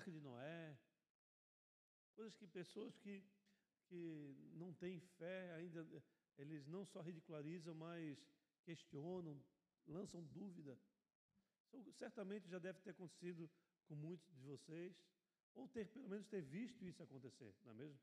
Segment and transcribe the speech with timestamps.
[0.00, 0.78] Arca de Noé,
[2.14, 3.22] coisas que pessoas que,
[3.86, 5.86] que não têm fé ainda,
[6.38, 8.18] eles não só ridicularizam, mas
[8.62, 9.38] questionam,
[9.86, 10.74] lançam dúvida.
[11.74, 13.50] Isso certamente já deve ter acontecido
[13.86, 15.04] com muitos de vocês,
[15.54, 18.00] ou ter pelo menos ter visto isso acontecer, não é mesmo?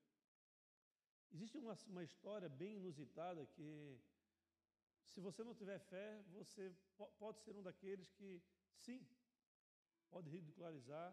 [1.32, 4.00] Existe uma, uma história bem inusitada que,
[5.04, 6.71] se você não tiver fé, você
[7.18, 8.39] pode ser um daqueles que,
[8.75, 9.04] sim,
[10.11, 11.09] pode ridicularizar,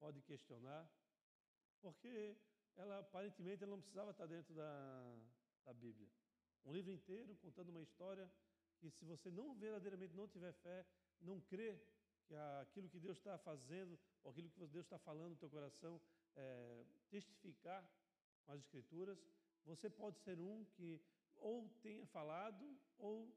[0.00, 0.82] pode questionar,
[1.80, 2.36] porque
[2.76, 4.72] ela aparentemente ela não precisava estar dentro da,
[5.66, 6.08] da Bíblia.
[6.64, 8.30] Um livro inteiro contando uma história
[8.78, 10.86] que, se você não verdadeiramente não tiver fé,
[11.20, 11.78] não crê
[12.26, 16.00] que aquilo que Deus está fazendo, ou aquilo que Deus está falando no teu coração,
[16.36, 17.82] é, testificar
[18.44, 19.18] com as Escrituras,
[19.64, 21.00] você pode ser um que
[21.36, 22.64] ou tenha falado,
[22.98, 23.34] ou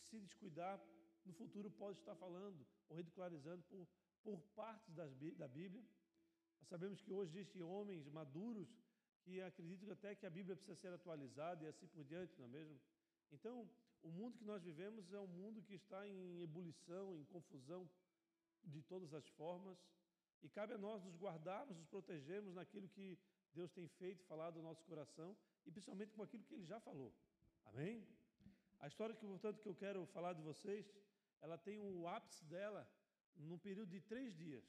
[0.00, 0.80] se descuidar,
[1.24, 3.86] no futuro pode estar falando ou ridicularizando por,
[4.22, 5.84] por partes da Bíblia.
[6.60, 8.68] Nós sabemos que hoje existem homens maduros
[9.22, 12.48] que acreditam até que a Bíblia precisa ser atualizada e assim por diante, não é
[12.48, 12.80] mesmo?
[13.30, 13.68] Então,
[14.02, 17.88] o mundo que nós vivemos é um mundo que está em ebulição, em confusão
[18.64, 19.78] de todas as formas,
[20.42, 23.18] e cabe a nós nos guardarmos, nos protegermos naquilo que
[23.54, 27.14] Deus tem feito, falado no nosso coração, e principalmente com aquilo que Ele já falou.
[27.66, 28.04] Amém?
[28.80, 30.92] A história que, portanto, que eu quero falar de vocês,
[31.40, 32.88] ela tem o ápice dela
[33.36, 34.64] num período de três dias.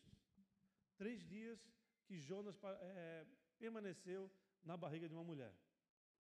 [0.97, 1.59] Três dias
[2.05, 3.25] que Jonas é,
[3.57, 4.31] permaneceu
[4.63, 5.53] na barriga de uma mulher.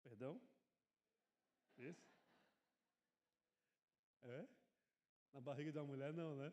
[0.04, 0.42] Perdão?
[1.78, 2.08] Esse?
[4.24, 4.48] É?
[5.34, 6.52] Na barriga de uma mulher, não, né?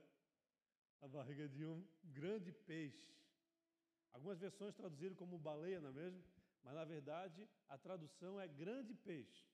[1.00, 3.14] Na barriga de um grande peixe.
[4.12, 6.22] Algumas versões traduziram como baleia, não é mesmo?
[6.62, 9.44] Mas na verdade a tradução é grande peixe.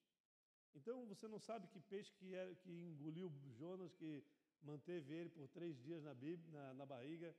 [0.75, 4.25] Então você não sabe que peixe que, é, que engoliu Jonas, que
[4.63, 7.35] manteve ele por três dias na, Bíblia, na, na barriga.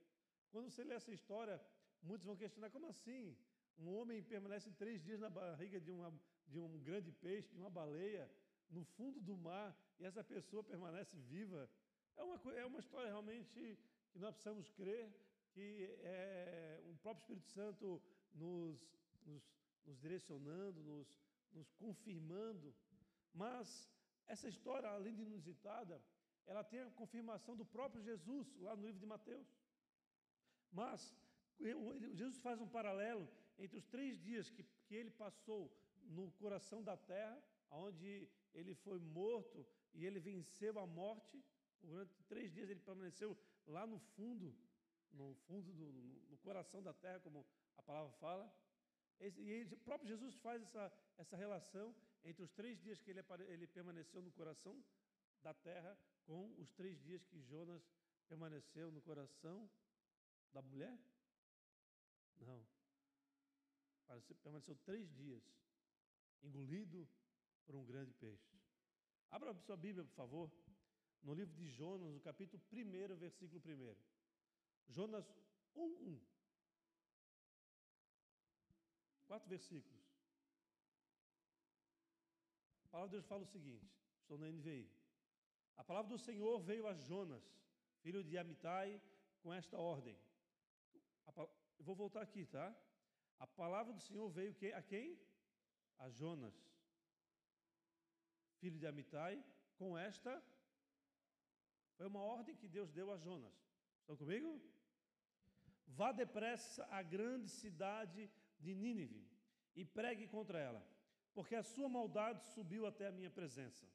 [0.50, 1.60] Quando você lê essa história,
[2.02, 3.36] muitos vão questionar como assim?
[3.78, 6.12] Um homem permanece três dias na barriga de, uma,
[6.46, 8.30] de um grande peixe, de uma baleia,
[8.70, 11.68] no fundo do mar, e essa pessoa permanece viva.
[12.16, 13.78] É uma, é uma história realmente
[14.10, 15.10] que nós precisamos crer
[15.52, 18.02] que é o próprio Espírito Santo
[18.34, 18.80] nos,
[19.24, 19.42] nos,
[19.84, 21.08] nos direcionando, nos,
[21.52, 22.74] nos confirmando.
[23.34, 23.90] Mas
[24.26, 26.02] essa história, além de inusitada,
[26.46, 29.46] ela tem a confirmação do próprio Jesus, lá no livro de Mateus.
[30.70, 31.14] Mas
[31.58, 35.70] Jesus faz um paralelo entre os três dias que, que ele passou
[36.04, 41.42] no coração da terra, onde ele foi morto e ele venceu a morte.
[41.82, 43.36] Durante três dias ele permaneceu
[43.66, 44.54] lá no fundo,
[45.12, 45.86] no fundo do
[46.30, 48.52] no coração da terra, como a palavra fala.
[49.20, 53.66] E o próprio Jesus faz essa, essa relação entre os três dias que ele, ele
[53.66, 54.82] permaneceu no coração
[55.42, 57.82] da terra com os três dias que Jonas
[58.28, 59.70] permaneceu no coração
[60.52, 60.98] da mulher?
[62.38, 62.66] Não.
[64.42, 65.42] Permaneceu três dias,
[66.42, 67.08] engolido
[67.64, 68.60] por um grande peixe.
[69.30, 70.52] Abra sua Bíblia, por favor,
[71.22, 73.96] no livro de Jonas, no capítulo 1, versículo 1.
[74.88, 75.24] Jonas
[75.74, 76.20] 1, 1.
[79.26, 80.02] Quatro versículos.
[82.84, 85.01] A palavra de Deus fala o seguinte: estou na NVI.
[85.76, 87.44] A palavra do Senhor veio a Jonas,
[88.02, 89.00] filho de Amitai,
[89.42, 90.16] com esta ordem.
[91.36, 92.74] Eu vou voltar aqui, tá?
[93.38, 95.18] A palavra do Senhor veio a quem?
[95.98, 96.54] A Jonas,
[98.58, 99.44] filho de Amitai,
[99.76, 100.42] com esta.
[101.96, 103.54] Foi uma ordem que Deus deu a Jonas.
[104.00, 104.60] Estão comigo?
[105.86, 109.28] Vá depressa à grande cidade de Nínive
[109.74, 110.82] e pregue contra ela,
[111.34, 113.86] porque a sua maldade subiu até a minha presença.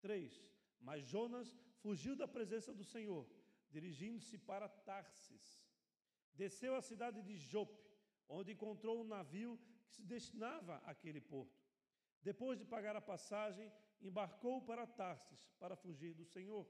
[0.00, 0.52] 3.
[0.82, 3.24] Mas Jonas fugiu da presença do Senhor,
[3.70, 5.46] dirigindo-se para Tarsis.
[6.34, 7.80] Desceu à cidade de Jope,
[8.28, 11.62] onde encontrou um navio que se destinava àquele porto.
[12.22, 16.66] Depois de pagar a passagem, embarcou para Tarsis para fugir do Senhor.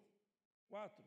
[0.68, 1.04] 4.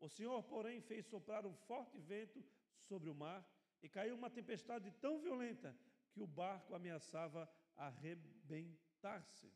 [0.00, 2.44] O Senhor, porém, fez soprar um forte vento
[2.82, 3.40] sobre o mar
[3.82, 5.76] e caiu uma tempestade tão violenta
[6.12, 9.52] que o barco ameaçava arrebentar-se.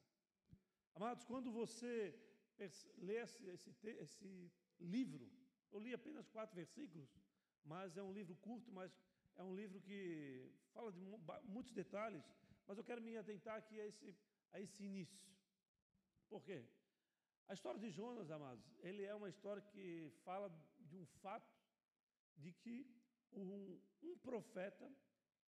[0.95, 2.15] Amados, quando você
[2.99, 3.71] lê esse, esse,
[4.05, 5.31] esse, livro,
[5.71, 7.09] eu li apenas quatro versículos,
[7.65, 8.93] mas é um livro curto, mas
[9.37, 11.01] é um livro que fala de
[11.45, 12.25] muitos detalhes,
[12.67, 14.15] mas eu quero me atentar aqui a esse,
[14.53, 15.27] a esse início.
[16.29, 16.65] Por quê?
[17.49, 21.53] A história de Jonas, amados, ele é uma história que fala de um fato
[22.37, 22.87] de que
[23.33, 24.91] um, um profeta,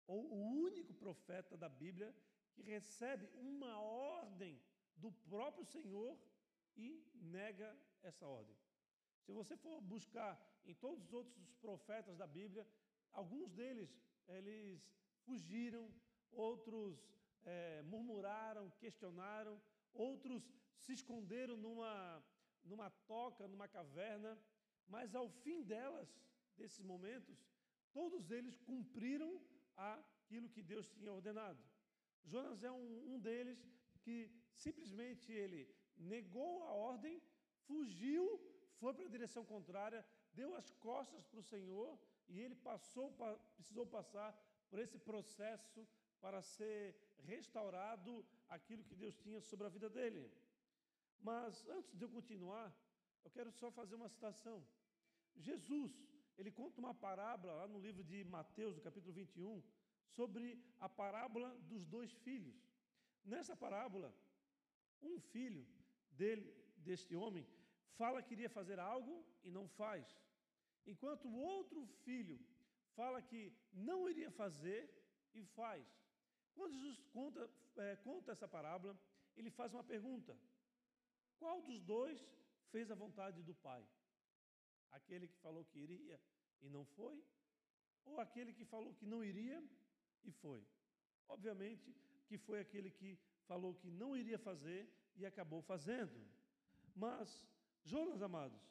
[0.08, 2.16] ou o único profeta da Bíblia,
[2.54, 4.62] que recebe uma ordem
[4.96, 6.18] do próprio Senhor
[6.76, 8.56] e nega essa ordem.
[9.22, 10.34] Se você for buscar
[10.66, 12.68] em todos os outros profetas da Bíblia,
[13.12, 13.90] alguns deles,
[14.28, 14.82] eles
[15.26, 15.90] fugiram,
[16.32, 16.98] outros
[17.46, 19.62] é, murmuraram, questionaram,
[19.94, 20.44] outros
[20.78, 22.24] se esconderam numa,
[22.64, 24.38] numa toca, numa caverna,
[24.88, 26.10] mas ao fim delas,
[26.58, 27.38] desses momentos,
[27.92, 29.42] todos eles cumpriram
[29.76, 31.64] aquilo que Deus tinha ordenado.
[32.26, 33.60] Jonas é um, um deles
[34.02, 37.22] que simplesmente ele negou a ordem,
[37.68, 38.40] fugiu,
[38.80, 41.98] foi para a direção contrária, deu as costas para o Senhor
[42.28, 43.14] e ele passou,
[43.56, 44.32] precisou passar
[44.70, 45.88] por esse processo
[46.20, 46.96] para ser
[47.26, 50.32] restaurado aquilo que Deus tinha sobre a vida dele.
[51.22, 52.74] Mas antes de eu continuar,
[53.24, 54.66] eu quero só fazer uma citação.
[55.36, 55.92] Jesus,
[56.38, 59.64] ele conta uma parábola lá no livro de Mateus, no capítulo 21,
[60.08, 62.58] sobre a parábola dos dois filhos.
[63.24, 64.14] Nessa parábola,
[65.02, 65.66] um filho
[66.20, 66.44] dele,
[66.78, 67.46] deste homem,
[68.00, 70.06] fala que iria fazer algo e não faz.
[70.86, 72.40] Enquanto o outro filho
[72.96, 74.82] fala que não iria fazer
[75.34, 75.86] e faz.
[76.54, 78.98] Quando Jesus conta, é, conta essa parábola,
[79.36, 80.38] ele faz uma pergunta:
[81.40, 82.20] Qual dos dois
[82.72, 83.84] fez a vontade do Pai?
[84.92, 86.20] Aquele que falou que iria
[86.62, 87.24] e não foi?
[88.06, 89.64] Ou aquele que falou que não iria
[90.24, 90.66] e foi?
[91.28, 91.96] Obviamente
[92.28, 96.20] que foi aquele que falou que não iria fazer e acabou fazendo.
[96.96, 97.48] Mas,
[97.84, 98.62] Jonas, amados,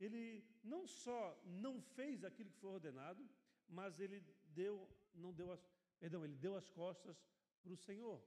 [0.00, 3.28] ele não só não fez aquilo que foi ordenado,
[3.68, 4.24] mas ele
[4.54, 5.60] deu, não deu as,
[5.98, 7.16] perdão, ele deu as costas
[7.62, 8.22] para o Senhor.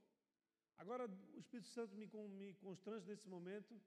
[0.76, 3.80] Agora, o Espírito Santo me, me constrange nesse momento,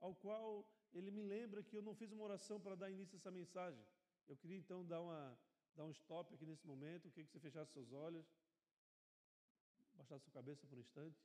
[0.00, 3.18] ao qual ele me lembra que eu não fiz uma oração para dar início a
[3.18, 3.82] essa mensagem.
[4.28, 5.38] Eu queria então dar, uma,
[5.74, 8.26] dar um stop aqui nesse momento, queria que você fechasse seus olhos,
[9.94, 11.20] baixasse sua cabeça por um instante.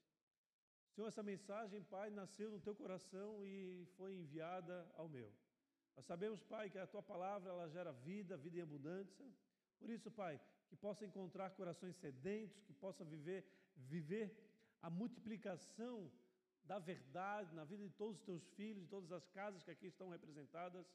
[0.97, 5.31] Senhor, essa mensagem, Pai, nasceu no teu coração e foi enviada ao meu.
[5.95, 9.27] Nós sabemos, Pai, que a tua palavra ela gera vida, vida em abundância.
[9.77, 13.45] Por isso, Pai, que possa encontrar corações sedentos, que possa viver,
[13.75, 14.25] viver
[14.81, 16.11] a multiplicação
[16.63, 19.85] da verdade na vida de todos os teus filhos, de todas as casas que aqui
[19.85, 20.91] estão representadas.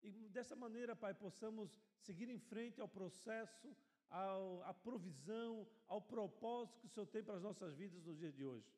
[0.00, 3.76] E dessa maneira, Pai, possamos seguir em frente ao processo,
[4.08, 8.32] ao, à provisão, ao propósito que o Senhor tem para as nossas vidas nos dias
[8.32, 8.70] de hoje.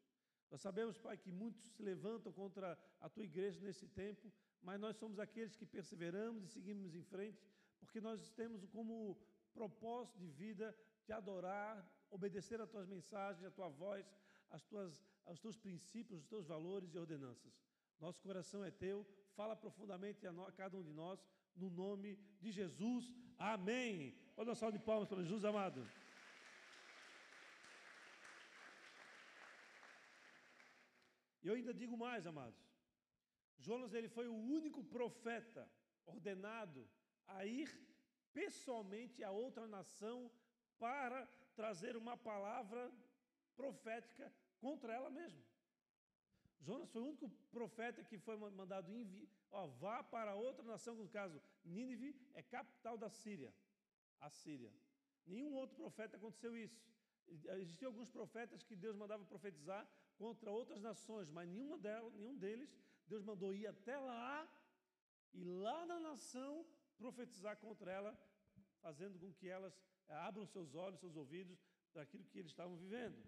[0.52, 4.30] Nós sabemos, Pai, que muitos se levantam contra a tua igreja nesse tempo,
[4.62, 7.42] mas nós somos aqueles que perseveramos e seguimos em frente,
[7.80, 9.18] porque nós temos como
[9.54, 10.76] propósito de vida
[11.06, 11.74] te adorar,
[12.10, 14.04] obedecer às tuas mensagens, à tua voz,
[14.50, 17.54] às tuas, aos teus princípios, os teus valores e ordenanças.
[17.98, 21.18] Nosso coração é teu, fala profundamente a, a cada um de nós,
[21.56, 23.16] no nome de Jesus.
[23.38, 24.14] Amém.
[24.36, 25.88] Pode dar um salve de palmas para Jesus amado.
[31.42, 32.60] E eu ainda digo mais, amados.
[33.58, 35.70] Jonas ele foi o único profeta
[36.06, 36.88] ordenado
[37.26, 37.68] a ir
[38.32, 40.30] pessoalmente a outra nação
[40.78, 42.90] para trazer uma palavra
[43.56, 45.42] profética contra ela mesma.
[46.60, 49.28] Jonas foi o único profeta que foi mandado enviar,
[49.80, 53.52] vá para outra nação, no caso, Nínive é capital da Síria,
[54.20, 54.72] a Síria.
[55.26, 56.80] Nenhum outro profeta aconteceu isso.
[57.60, 59.88] Existiam alguns profetas que Deus mandava profetizar
[60.22, 62.70] contra outras nações, mas nenhuma delas, nenhum deles
[63.12, 64.48] Deus mandou ir até lá
[65.34, 66.64] e lá na nação
[66.96, 68.12] profetizar contra ela,
[68.80, 69.74] fazendo com que elas
[70.08, 71.58] eh, abram seus olhos, seus ouvidos
[71.92, 73.18] daquilo que eles estavam vivendo.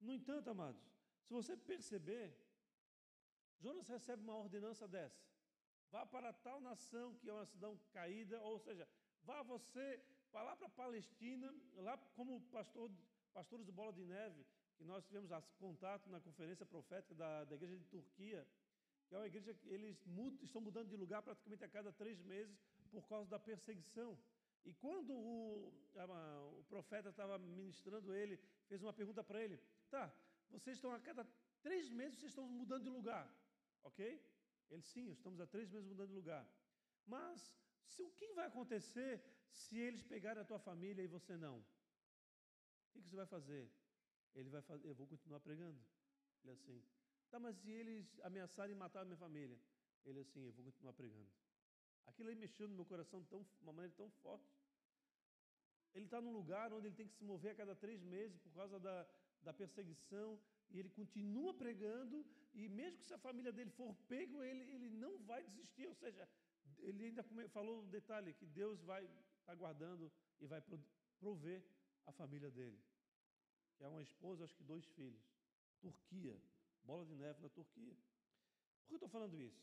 [0.00, 0.82] No entanto, amados,
[1.26, 2.26] se você perceber,
[3.58, 5.22] Jonas recebe uma ordenança dessa.
[5.90, 8.88] Vá para tal nação que é uma cidade caída, ou seja,
[9.22, 9.86] vá você
[10.32, 12.90] para lá para a Palestina, lá como pastor,
[13.34, 17.78] pastores do Bola de Neve, que nós tivemos contato na conferência profética da, da igreja
[17.78, 18.46] de Turquia,
[19.06, 22.20] que é uma igreja que eles mudam, estão mudando de lugar praticamente a cada três
[22.22, 22.58] meses
[22.90, 24.18] por causa da perseguição.
[24.64, 26.04] E quando o, a,
[26.60, 30.12] o profeta estava ministrando ele, fez uma pergunta para ele: tá,
[30.50, 31.26] vocês estão a cada
[31.62, 33.32] três meses, vocês estão mudando de lugar,
[33.84, 34.20] ok?
[34.70, 36.44] Ele, sim, estamos há três meses mudando de lugar.
[37.06, 37.54] Mas
[37.84, 41.58] se, o que vai acontecer se eles pegarem a tua família e você não?
[41.58, 41.64] O
[42.92, 43.70] que, que você vai fazer?
[44.36, 45.80] Ele vai fazer, eu vou continuar pregando.
[46.44, 46.82] Ele assim,
[47.30, 49.58] Tá, mas se eles ameaçarem matar a minha família?
[50.04, 51.28] Ele assim, eu vou continuar pregando.
[52.06, 54.48] Aquilo aí mexeu no meu coração de uma maneira tão forte.
[55.92, 58.52] Ele está num lugar onde ele tem que se mover a cada três meses por
[58.52, 59.06] causa da,
[59.42, 60.38] da perseguição,
[60.70, 62.24] e ele continua pregando,
[62.54, 65.86] e mesmo que se a família dele for pego, ele, ele não vai desistir.
[65.86, 66.28] Ou seja,
[66.78, 70.62] ele ainda falou um detalhe: que Deus vai estar tá guardando e vai
[71.18, 71.64] prover
[72.06, 72.78] a família dele.
[73.76, 75.24] Que é uma esposa, acho que dois filhos.
[75.80, 76.40] Turquia
[76.86, 77.96] bola de neve na Turquia.
[78.80, 79.62] Por que eu estou falando isso?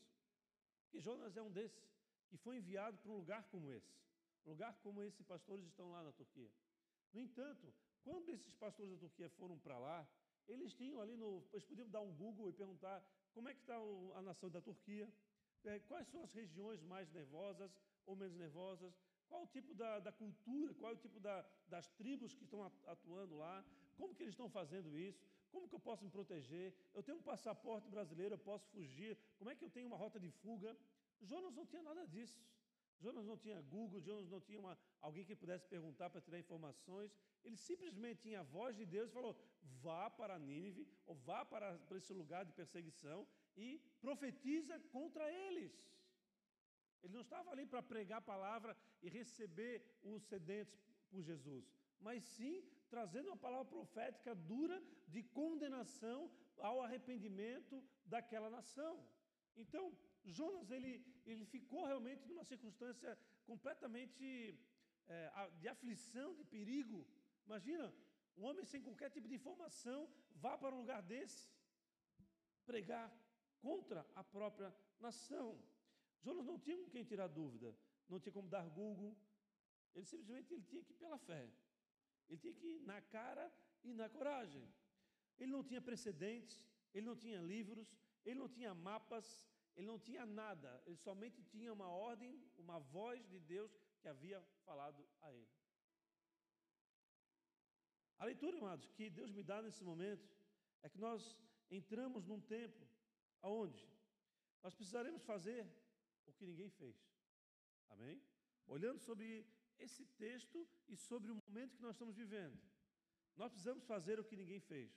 [0.83, 1.89] Porque Jonas é um desses
[2.29, 3.95] que foi enviado para um lugar como esse,
[4.45, 6.51] lugar como esses pastores estão lá na Turquia.
[7.13, 10.05] No entanto, quando esses pastores da Turquia foram para lá,
[10.47, 11.47] eles tinham ali no.
[11.53, 13.01] Eles podiam dar um Google e perguntar
[13.33, 13.77] como é que está
[14.15, 15.07] a nação da Turquia,
[15.63, 17.71] é, quais são as regiões mais nervosas
[18.05, 18.93] ou menos nervosas,
[19.29, 22.61] qual o tipo da, da cultura, qual é o tipo da, das tribos que estão
[22.85, 23.63] atuando lá,
[23.97, 27.21] como que eles estão fazendo isso, como que eu posso me proteger, eu tenho um
[27.21, 30.75] passaporte brasileiro, eu posso fugir, como é que eu tenho uma rota de fuga.
[31.21, 32.41] Jonas não tinha nada disso.
[33.03, 37.11] Jonas não tinha Google, Jonas não tinha uma, alguém que pudesse perguntar para tirar informações.
[37.43, 39.33] Ele simplesmente tinha a voz de Deus e falou:
[39.85, 45.73] vá para Nínive, ou vá para, para esse lugar de perseguição e profetiza contra eles.
[47.03, 51.69] Ele não estava ali para pregar a palavra e receber os sedentes por Jesus,
[51.99, 54.77] mas sim trazendo uma palavra profética dura
[55.13, 56.17] de condenação
[56.67, 57.75] ao arrependimento
[58.13, 58.93] daquela nação.
[59.63, 59.83] Então,
[60.37, 60.91] Jonas ele,
[61.25, 63.11] ele ficou realmente numa circunstância
[63.49, 64.27] completamente
[65.07, 66.99] é, de aflição, de perigo.
[67.47, 67.87] Imagina,
[68.37, 69.99] um homem sem qualquer tipo de informação
[70.43, 71.43] vá para um lugar desse
[72.71, 73.07] pregar
[73.59, 74.69] contra a própria
[74.99, 75.47] nação.
[76.21, 77.75] Jonas não tinha com quem tirar dúvida,
[78.07, 79.17] não tinha como dar Google.
[79.95, 81.43] Ele simplesmente ele tinha que ir pela fé.
[82.27, 83.51] Ele tinha que ir na cara
[83.83, 84.65] e na coragem.
[85.39, 89.27] Ele não tinha precedentes, ele não tinha livros, ele não tinha mapas,
[89.75, 94.41] ele não tinha nada, ele somente tinha uma ordem, uma voz de Deus que havia
[94.65, 95.51] falado a ele.
[98.19, 100.29] A leitura, amados, que Deus me dá nesse momento
[100.81, 101.37] é que nós
[101.69, 102.87] entramos num tempo
[103.41, 103.85] aonde
[104.61, 105.67] nós precisaremos fazer
[106.25, 106.95] o que ninguém fez.
[107.89, 108.21] Amém?
[108.65, 109.45] Olhando sobre
[109.85, 112.57] esse texto e sobre o momento que nós estamos vivendo,
[113.35, 114.91] nós precisamos fazer o que ninguém fez.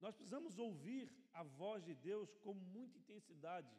[0.00, 3.70] Nós precisamos ouvir a voz de Deus com muita intensidade,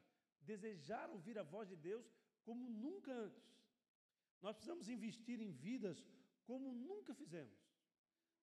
[0.42, 2.06] desejar ouvir a voz de Deus
[2.44, 3.48] como nunca antes.
[4.42, 5.98] Nós precisamos investir em vidas
[6.46, 7.60] como nunca fizemos.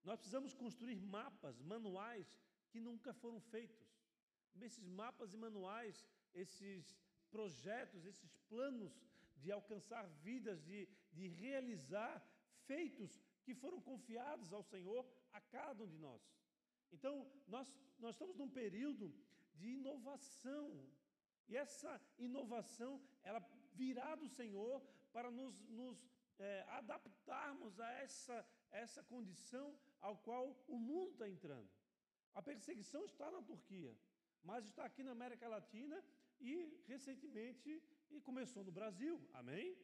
[0.03, 2.27] Nós precisamos construir mapas, manuais
[2.69, 3.83] que nunca foram feitos.
[4.61, 6.95] Esses mapas e manuais, esses
[7.29, 8.93] projetos, esses planos
[9.37, 12.13] de alcançar vidas, de, de realizar
[12.69, 13.11] feitos
[13.45, 15.01] que foram confiados ao Senhor
[15.37, 16.21] a cada um de nós.
[16.95, 17.13] Então,
[17.47, 17.67] nós,
[18.03, 19.13] nós estamos num período
[19.59, 20.67] de inovação.
[21.47, 22.91] E essa inovação,
[23.23, 23.41] ela
[23.73, 24.81] virá do Senhor
[25.13, 25.97] para nos, nos
[26.39, 28.37] é, adaptarmos a essa,
[28.71, 29.67] essa condição
[30.01, 31.69] ao qual o mundo está entrando.
[32.33, 33.95] A perseguição está na Turquia,
[34.43, 36.03] mas está aqui na América Latina
[36.39, 39.21] e recentemente e começou no Brasil.
[39.33, 39.77] Amém?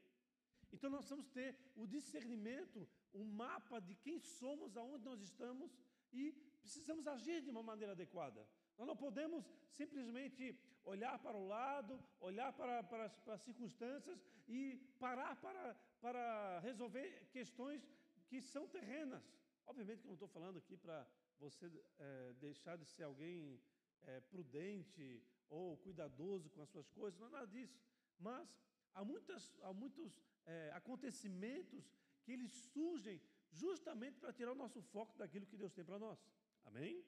[0.72, 5.78] Então nós precisamos ter o discernimento, o mapa de quem somos, aonde nós estamos
[6.14, 8.48] e precisamos agir de uma maneira adequada.
[8.78, 14.20] Nós não podemos simplesmente olhar para o lado, olhar para, para, as, para as circunstâncias
[14.48, 17.88] e parar para, para resolver questões
[18.28, 19.24] que são terrenas.
[19.66, 21.08] Obviamente que eu não estou falando aqui para
[21.40, 23.62] você é, deixar de ser alguém
[24.04, 27.80] é, prudente ou cuidadoso com as suas coisas, não é nada disso.
[28.20, 28.48] Mas
[28.94, 31.92] há, muitas, há muitos é, acontecimentos
[32.24, 33.22] que eles surgem
[33.52, 36.20] justamente para tirar o nosso foco daquilo que Deus tem para nós.
[36.66, 37.04] Amém?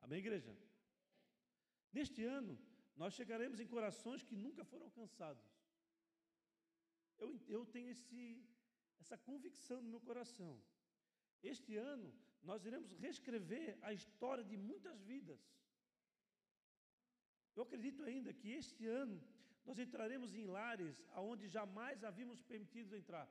[0.00, 0.56] Amém, igreja?
[1.92, 2.58] Neste ano,
[2.96, 5.44] nós chegaremos em corações que nunca foram alcançados.
[7.18, 8.44] Eu, eu tenho esse,
[8.98, 10.60] essa convicção no meu coração.
[11.42, 12.12] Este ano,
[12.42, 15.40] nós iremos reescrever a história de muitas vidas.
[17.54, 19.22] Eu acredito ainda que este ano
[19.64, 23.28] nós entraremos em lares aonde jamais havíamos permitido entrar.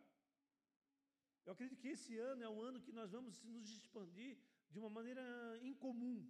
[1.45, 4.38] Eu acredito que esse ano é um ano que nós vamos nos expandir
[4.69, 5.24] de uma maneira
[5.62, 6.29] incomum.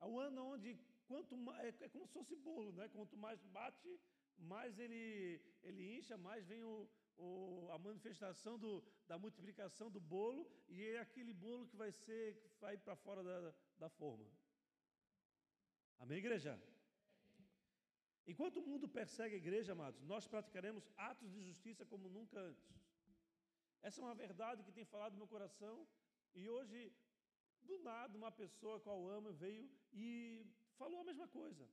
[0.00, 2.88] É um ano onde quanto mais, é, é como se fosse bolo, né?
[2.88, 4.00] Quanto mais bate,
[4.38, 10.48] mais ele, ele incha, mais vem o, o, a manifestação do, da multiplicação do bolo,
[10.68, 14.26] e é aquele bolo que vai ser, que vai para fora da, da forma.
[15.98, 16.60] Amém, igreja?
[18.32, 22.68] Enquanto o mundo persegue a igreja, amados, nós praticaremos atos de justiça como nunca antes.
[23.82, 25.86] Essa é uma verdade que tem falado no meu coração,
[26.34, 26.92] e hoje,
[27.62, 30.44] do nada, uma pessoa que eu amo veio e
[30.80, 31.64] falou a mesma coisa.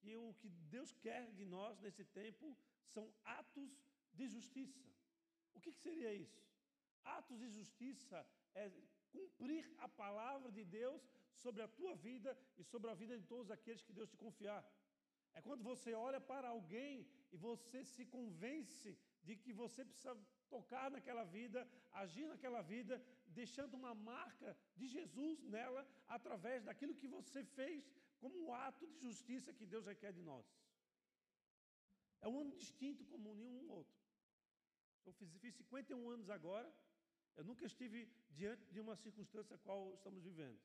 [0.00, 2.56] Que o que Deus quer de nós nesse tempo
[2.94, 3.70] são atos
[4.14, 4.84] de justiça.
[5.54, 6.40] O que, que seria isso?
[7.04, 8.18] Atos de justiça
[8.54, 8.70] é
[9.10, 11.02] cumprir a palavra de Deus
[11.34, 14.62] sobre a tua vida e sobre a vida de todos aqueles que Deus te confiar.
[15.34, 18.90] É quando você olha para alguém e você se convence
[19.22, 20.16] de que você precisa
[20.48, 27.06] tocar naquela vida, agir naquela vida, deixando uma marca de Jesus nela através daquilo que
[27.06, 27.84] você fez
[28.18, 30.46] como um ato de justiça que Deus requer de nós.
[32.20, 33.96] É um ano distinto como nenhum outro.
[35.06, 36.72] Eu fiz, fiz 51 anos agora.
[37.36, 40.58] Eu nunca estive diante de uma circunstância qual estamos vivendo.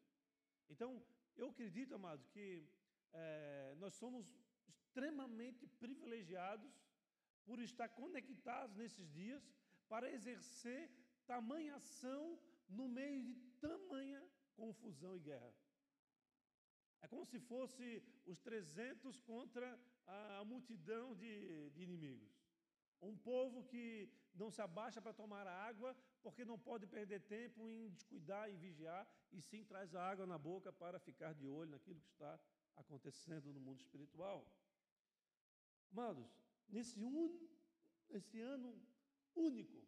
[0.70, 1.04] Então,
[1.36, 2.68] eu acredito, amados, que
[3.14, 4.26] é, nós somos
[4.94, 6.72] extremamente privilegiados
[7.44, 9.44] por estar conectados nesses dias
[9.92, 10.82] para exercer
[11.26, 14.22] tamanha ação no meio de tamanha
[14.56, 15.54] confusão e guerra.
[17.02, 17.88] É como se fosse
[18.26, 19.68] os 300 contra
[20.06, 22.32] a multidão de, de inimigos.
[23.02, 27.68] Um povo que não se abaixa para tomar a água, porque não pode perder tempo
[27.68, 31.72] em descuidar e vigiar, e sim traz a água na boca para ficar de olho
[31.72, 32.40] naquilo que está
[32.78, 34.40] acontecendo no mundo espiritual.
[35.94, 36.28] Amados,
[36.68, 37.48] nesse, un,
[38.10, 38.70] nesse ano
[39.36, 39.80] único,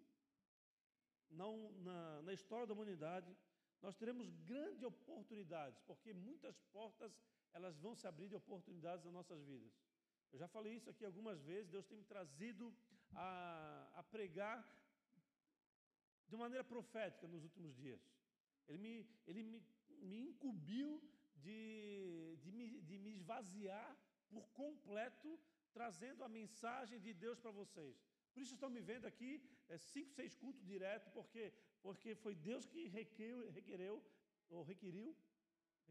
[1.31, 3.35] não, na, na história da humanidade,
[3.81, 7.19] nós teremos grandes oportunidades, porque muitas portas
[7.53, 9.73] elas vão se abrir de oportunidades nas nossas vidas.
[10.31, 12.71] Eu já falei isso aqui algumas vezes, Deus tem me trazido
[13.15, 14.63] a, a pregar
[16.27, 17.99] de maneira profética nos últimos dias.
[18.67, 19.63] Ele me, ele me,
[20.01, 21.01] me incumbiu
[21.37, 23.97] de, de, me, de me esvaziar
[24.29, 25.39] por completo,
[25.77, 27.95] trazendo a mensagem de Deus para vocês.
[28.33, 29.31] Por isso estão me vendo aqui
[29.69, 31.43] é, cinco, seis cultos direto, porque,
[31.85, 33.95] porque foi Deus que requeriu, requereu,
[34.49, 35.09] ou requeriu,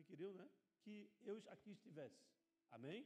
[0.01, 0.47] requeriu, né?
[0.83, 0.95] Que
[1.31, 2.23] eu aqui estivesse.
[2.77, 3.01] Amém?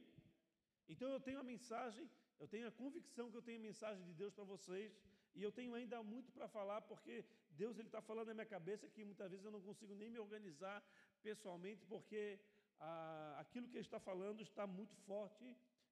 [0.93, 2.05] Então eu tenho a mensagem,
[2.39, 4.91] eu tenho a convicção que eu tenho a mensagem de Deus para vocês,
[5.35, 7.15] e eu tenho ainda muito para falar, porque
[7.51, 10.19] Deus ele está falando na minha cabeça que muitas vezes eu não consigo nem me
[10.19, 10.77] organizar
[11.21, 12.39] pessoalmente, porque
[12.79, 15.45] ah, aquilo que Ele está falando está muito forte,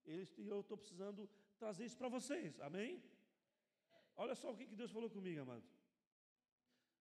[0.08, 3.04] e eu estou precisando trazer isso para vocês, amém?
[4.16, 5.68] Olha só o que Deus falou comigo, amado.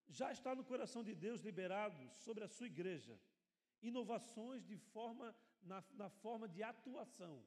[0.09, 3.19] Já está no coração de Deus liberado sobre a sua igreja
[3.83, 7.45] inovações de forma na, na forma de atuação.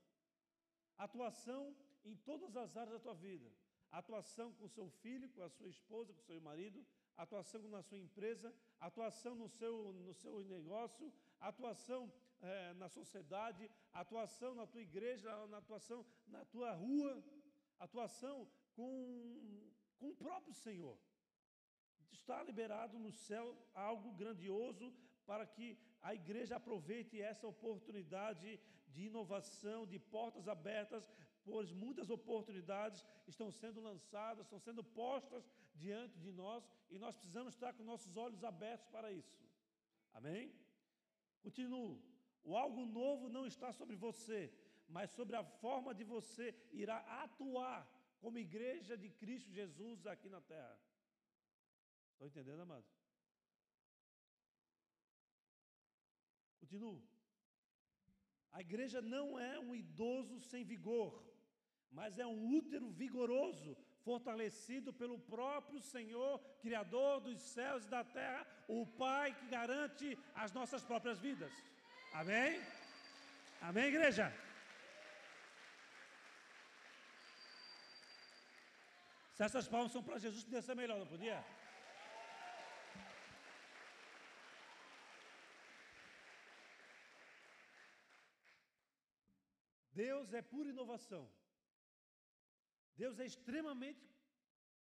[0.98, 3.52] Atuação em todas as áreas da tua vida.
[3.92, 6.86] Atuação com seu filho, com a sua esposa, com seu marido,
[7.18, 14.56] atuação na sua empresa, atuação no seu, no seu negócio, atuação é, na sociedade, atuação
[14.56, 17.24] na tua igreja, na atuação na tua rua,
[17.80, 20.98] atuação com, com o próprio Senhor.
[22.12, 24.94] Está liberado no céu algo grandioso
[25.26, 31.08] para que a igreja aproveite essa oportunidade de inovação, de portas abertas,
[31.44, 37.54] pois muitas oportunidades estão sendo lançadas, estão sendo postas diante de nós e nós precisamos
[37.54, 39.44] estar com nossos olhos abertos para isso.
[40.14, 40.54] Amém?
[41.42, 42.02] Continuo.
[42.44, 44.52] O algo novo não está sobre você,
[44.88, 47.88] mas sobre a forma de você irá atuar
[48.20, 50.80] como igreja de Cristo Jesus aqui na terra.
[52.14, 52.86] Estão entendendo, amado?
[56.60, 57.02] Continuo.
[58.52, 61.24] A igreja não é um idoso sem vigor,
[61.92, 68.46] mas é um útero vigoroso, fortalecido pelo próprio Senhor, Criador dos céus e da terra,
[68.68, 71.54] o Pai que garante as nossas próprias vidas.
[72.12, 72.62] Amém?
[73.62, 74.34] Amém, igreja?
[79.36, 81.44] Se essas palmas são para Jesus, podia ser melhor, não podia?
[89.94, 91.24] Deus é pura inovação.
[92.96, 94.06] Deus é extremamente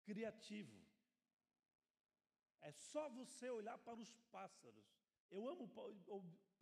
[0.05, 0.79] criativo.
[2.61, 4.87] É só você olhar para os pássaros.
[5.31, 5.66] Eu amo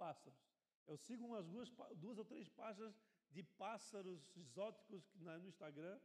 [0.02, 0.38] pássaros.
[0.86, 1.68] Eu sigo umas duas,
[2.04, 2.94] duas ou três páginas
[3.30, 5.98] de pássaros exóticos no Instagram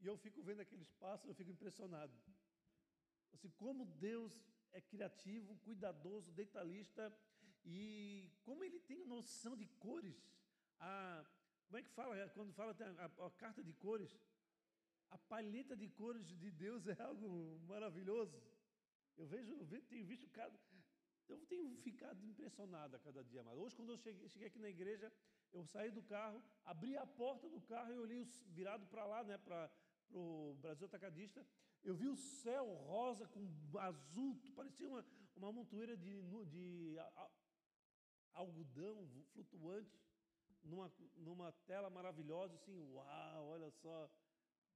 [0.00, 2.14] e eu fico vendo aqueles pássaros, eu fico impressionado.
[3.32, 4.32] Assim, como Deus
[4.72, 7.04] é criativo, cuidadoso, detalhista
[7.64, 10.18] e como ele tem noção de cores.
[10.78, 11.24] A,
[11.66, 14.12] como é que fala quando fala a, a, a carta de cores?
[15.10, 18.42] A palheta de cores de Deus é algo maravilhoso.
[19.16, 20.58] Eu vejo, eu tenho visto cada.
[21.28, 23.58] Eu tenho ficado impressionado a cada dia mais.
[23.58, 25.12] Hoje, quando eu cheguei, cheguei aqui na igreja,
[25.52, 28.24] eu saí do carro, abri a porta do carro e olhei
[28.58, 29.70] virado para lá, né, para
[30.10, 31.46] o Brasil Atacadista.
[31.82, 33.46] Eu vi o céu rosa com
[33.78, 35.04] azul, parecia uma,
[35.36, 36.96] uma montoeira de, de
[38.32, 39.98] algodão flutuante
[40.62, 44.10] numa, numa tela maravilhosa, assim, uau, olha só,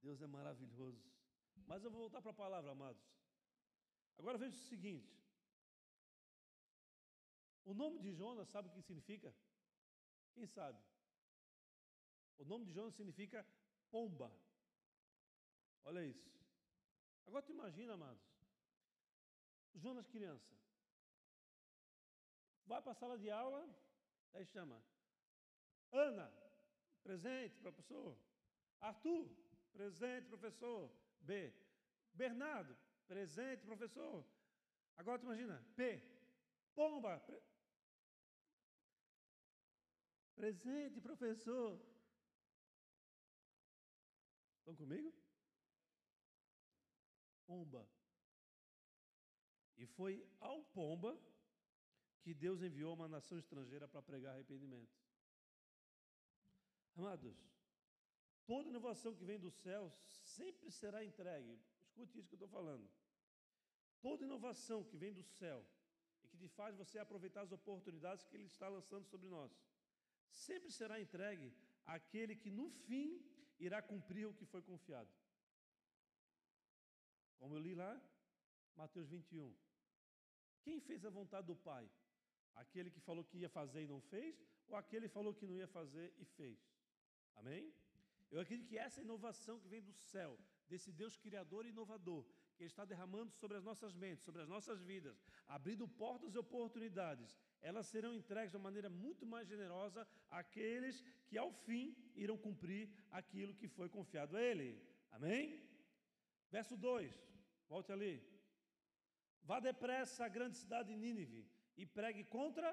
[0.01, 1.03] Deus é maravilhoso.
[1.67, 3.03] Mas eu vou voltar para a palavra, amados.
[4.17, 5.19] Agora veja o seguinte:
[7.65, 9.33] o nome de Jonas, sabe o que significa?
[10.33, 10.79] Quem sabe?
[12.37, 13.45] O nome de Jonas significa
[13.91, 14.31] pomba.
[15.83, 16.29] Olha isso.
[17.27, 18.23] Agora tu imagina, amados.
[19.75, 20.57] Jonas criança.
[22.65, 23.67] Vai para a sala de aula,
[24.33, 24.81] aí chama.
[25.91, 26.31] Ana,
[27.03, 28.17] presente, professor.
[28.79, 29.29] Arthur,
[29.71, 30.91] presente, professor.
[31.21, 31.53] B.
[32.13, 32.75] Bernardo,
[33.07, 34.25] presente, professor.
[34.97, 36.01] Agora tu imagina, P,
[36.75, 37.19] pomba.
[37.19, 37.41] Pre...
[40.39, 41.77] Presente, professor.
[44.59, 45.13] Estão comigo?
[47.45, 47.85] Pomba.
[49.75, 51.11] E foi ao pomba
[52.21, 54.97] que Deus enviou uma nação estrangeira para pregar arrependimento.
[56.95, 57.37] Amados,
[58.45, 59.93] toda inovação que vem do céu
[60.37, 61.59] sempre será entregue.
[61.81, 62.89] Escute isso que eu estou falando.
[63.99, 65.67] Toda inovação que vem do céu
[66.23, 69.51] e que te faz você aproveitar as oportunidades que Ele está lançando sobre nós,
[70.31, 71.53] sempre será entregue
[71.85, 73.21] àquele que no fim
[73.59, 75.09] irá cumprir o que foi confiado.
[77.37, 77.99] Como eu li lá,
[78.75, 79.55] Mateus 21.
[80.61, 81.89] Quem fez a vontade do Pai?
[82.55, 85.57] Aquele que falou que ia fazer e não fez, ou aquele que falou que não
[85.57, 86.59] ia fazer e fez?
[87.35, 87.73] Amém?
[88.29, 90.37] Eu acredito que essa inovação que vem do céu,
[90.67, 92.25] desse Deus criador e inovador,
[92.59, 96.37] que Ele está derramando sobre as nossas mentes, sobre as nossas vidas, abrindo portas e
[96.37, 102.37] oportunidades, elas serão entregues de uma maneira muito mais generosa àqueles que ao fim irão
[102.37, 104.69] cumprir aquilo que foi confiado a Ele.
[105.09, 105.63] Amém?
[106.51, 107.15] Verso 2,
[107.69, 108.21] volte ali.
[109.41, 112.69] Vá depressa à grande cidade de Nínive e pregue contra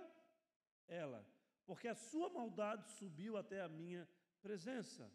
[0.88, 1.24] ela,
[1.64, 4.08] porque a sua maldade subiu até a minha
[4.42, 5.08] presença.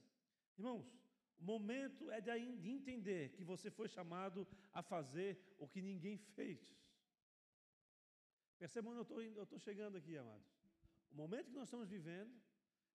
[0.58, 1.01] Irmãos,
[1.44, 6.60] momento é de entender que você foi chamado a fazer o que ninguém fez.
[8.58, 10.48] Percebam onde eu estou chegando aqui, amados.
[11.12, 12.32] O momento que nós estamos vivendo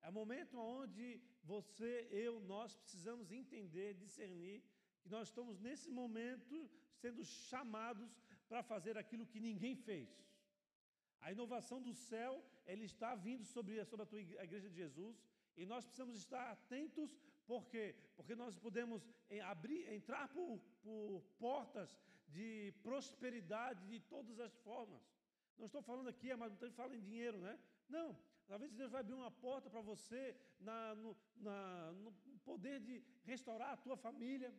[0.01, 4.63] é o momento onde você, eu, nós precisamos entender, discernir
[5.03, 6.71] que nós estamos nesse momento
[7.03, 8.11] sendo chamados
[8.49, 10.09] para fazer aquilo que ninguém fez.
[11.21, 12.33] A inovação do céu,
[12.67, 15.17] ele está vindo sobre, sobre a tua igreja de Jesus,
[15.57, 17.11] e nós precisamos estar atentos,
[17.47, 17.95] por quê?
[18.17, 21.97] Porque nós podemos eh, abrir, entrar por, por portas
[22.29, 25.03] de prosperidade de todas as formas.
[25.59, 27.59] Não estou falando aqui, mas não fala em dinheiro, né?
[27.89, 28.17] Não.
[28.47, 32.13] Talvez Deus vai abrir uma porta para você na, no, na, no
[32.45, 34.55] poder de restaurar a tua família,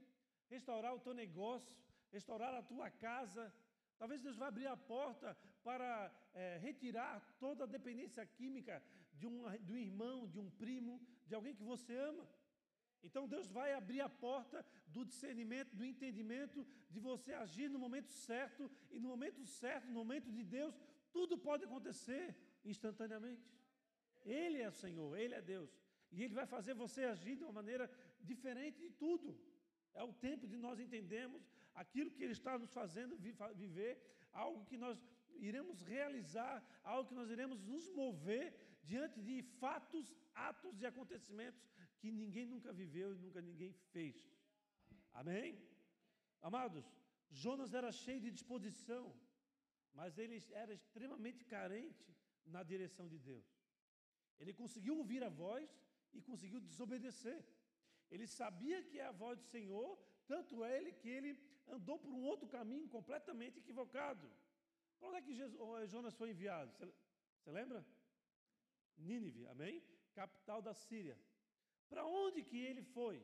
[0.49, 1.75] restaurar o teu negócio,
[2.11, 3.53] restaurar a tua casa,
[3.97, 8.81] Talvez Deus vá abrir a porta para é, retirar toda a dependência química
[9.13, 12.27] de um, de um irmão, de um primo, de alguém que você ama.
[13.03, 18.11] Então Deus vai abrir a porta do discernimento, do entendimento, de você agir no momento
[18.11, 20.75] certo, e no momento certo, no momento de Deus,
[21.11, 23.49] tudo pode acontecer instantaneamente.
[24.25, 25.71] Ele é o Senhor, Ele é Deus.
[26.11, 29.39] E Ele vai fazer você agir de uma maneira diferente de tudo.
[29.93, 33.17] É o tempo de nós entendermos aquilo que Ele está nos fazendo
[33.55, 33.93] viver,
[34.31, 34.97] algo que nós
[35.39, 41.61] iremos realizar, algo que nós iremos nos mover diante de fatos, atos e acontecimentos
[41.99, 44.17] que ninguém nunca viveu e nunca ninguém fez.
[45.21, 45.49] Amém?
[46.49, 46.85] Amados,
[47.29, 49.03] Jonas era cheio de disposição,
[49.99, 52.07] mas ele era extremamente carente
[52.45, 53.47] na direção de Deus.
[54.39, 55.69] Ele conseguiu ouvir a voz
[56.13, 57.39] e conseguiu desobedecer.
[58.09, 59.89] Ele sabia que é a voz do Senhor,
[60.31, 61.31] tanto é ele que ele
[61.67, 64.25] andou por um outro caminho completamente equivocado.
[64.97, 66.71] Para onde é que Jesus, Jonas foi enviado?
[67.39, 67.85] Você lembra?
[68.97, 69.83] Nínive, amém?
[70.13, 71.17] Capital da Síria.
[71.89, 73.17] Para onde que ele foi?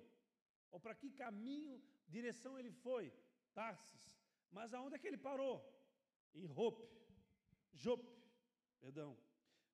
[0.72, 3.12] Ou para que caminho, direção ele foi?
[3.54, 4.04] Tarsis.
[4.52, 5.56] Mas aonde é que ele parou?
[6.34, 6.88] Em Rope.
[7.84, 8.12] Jope,
[8.80, 9.12] perdão.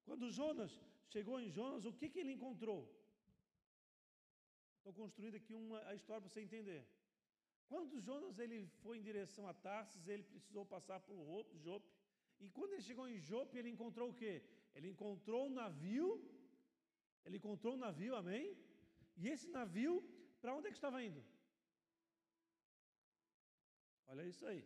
[0.07, 0.73] Quando Jonas
[1.13, 2.81] chegou em Jonas, o que, que ele encontrou?
[4.77, 6.81] Estou construindo aqui uma a história para você entender.
[7.71, 11.17] Quando Jonas ele foi em direção a Tarsis, ele precisou passar por
[11.65, 11.91] Jope.
[12.39, 14.33] E quando ele chegou em Jope, ele encontrou o quê?
[14.73, 16.09] Ele encontrou um navio.
[17.25, 18.57] Ele encontrou um navio, amém?
[19.21, 19.93] E esse navio,
[20.41, 21.21] para onde é que estava indo?
[24.07, 24.63] Olha isso aí.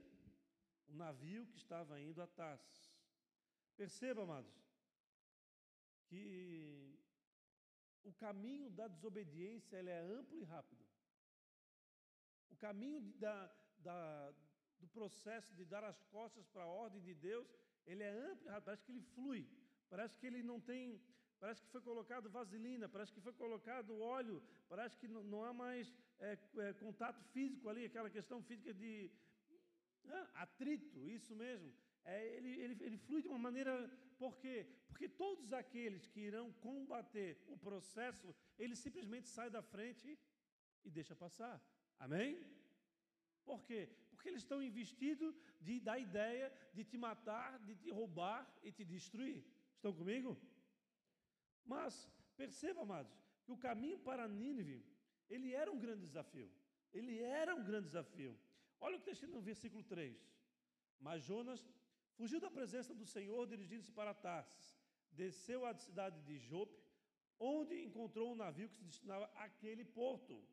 [0.87, 2.81] Um navio que estava indo a Tarsis.
[3.75, 4.55] Perceba, amados,
[6.07, 6.99] que
[8.03, 10.85] o caminho da desobediência ele é amplo e rápido.
[12.51, 13.37] O caminho de, da,
[13.79, 14.31] da,
[14.79, 17.47] do processo de dar as costas para a ordem de Deus,
[17.87, 19.49] ele é amplo, parece que ele flui,
[19.89, 21.01] parece que ele não tem,
[21.43, 25.93] parece que foi colocado vaselina, parece que foi colocado óleo, parece que não, há mais
[26.17, 29.12] é, é, contato físico ali, aquela questão física de
[30.45, 31.69] atrito, isso mesmo.
[32.06, 33.73] É, ele, ele, ele flui de uma maneira,
[34.17, 34.56] por quê?
[34.88, 40.17] Porque todos aqueles que irão combater o processo, ele simplesmente sai da frente
[40.86, 41.62] e deixa passar.
[41.99, 42.41] Amém?
[43.43, 43.82] Por quê?
[44.12, 48.86] Porque eles estão investidos de, da ideia de te matar, de te roubar e te
[48.86, 49.43] destruir.
[49.75, 50.39] Estão comigo?
[51.65, 53.13] Mas perceba, amados,
[53.45, 54.86] que o caminho para Nínive,
[55.30, 56.52] ele era um grande desafio.
[56.93, 58.38] Ele era um grande desafio.
[58.80, 60.15] Olha o que está escrito no versículo 3.
[60.99, 61.65] Mas Jonas
[62.15, 64.78] fugiu da presença do Senhor, dirigindo-se para Tarsis.
[65.12, 66.78] Desceu à cidade de Jope,
[67.39, 70.43] onde encontrou um navio que se destinava àquele porto.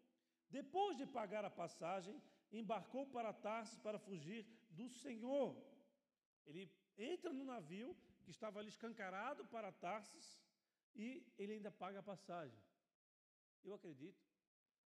[0.51, 2.21] Depois de pagar a passagem,
[2.53, 5.57] embarcou para Tarsis para fugir do Senhor.
[6.47, 10.40] Ele entra no navio que estava ali escancarado para Tarsis
[10.95, 12.59] e ele ainda paga a passagem.
[13.63, 14.21] Eu acredito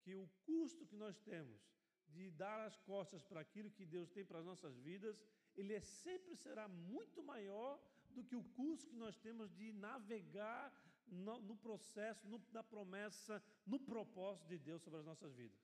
[0.02, 1.60] que o custo que nós temos
[2.08, 5.16] de dar as costas para aquilo que Deus tem para as nossas vidas,
[5.54, 10.72] ele é, sempre será muito maior do que o custo que nós temos de navegar
[11.06, 15.58] no, no processo, no, na promessa, no propósito de Deus sobre as nossas vidas.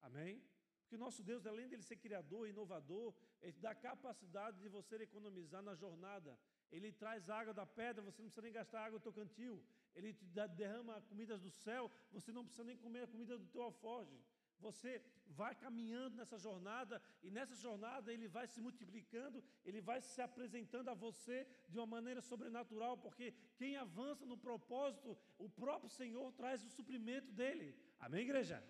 [0.00, 0.42] Amém?
[0.82, 4.96] Porque nosso Deus, além de ele ser criador, inovador, ele dá a capacidade de você
[4.96, 6.38] economizar na jornada.
[6.76, 9.56] Ele traz água da pedra, você não precisa nem gastar água do teu cantil.
[9.94, 10.24] Ele te
[10.60, 14.18] derrama comidas do céu, você não precisa nem comer a comida do teu alfoge.
[14.66, 14.92] Você
[15.40, 20.88] vai caminhando nessa jornada e nessa jornada ele vai se multiplicando, ele vai se apresentando
[20.90, 26.64] a você de uma maneira sobrenatural, porque quem avança no propósito, o próprio Senhor traz
[26.64, 27.68] o suprimento dele.
[28.00, 28.62] Amém, igreja?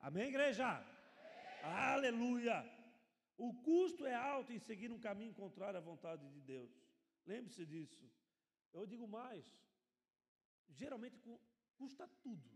[0.00, 0.66] Amém, igreja?
[0.66, 1.86] Amém.
[1.94, 2.79] Aleluia!
[3.46, 6.70] O custo é alto em seguir um caminho contrário à vontade de Deus.
[7.24, 8.04] Lembre-se disso.
[8.70, 9.46] Eu digo mais:
[10.68, 11.18] geralmente
[11.78, 12.50] custa tudo.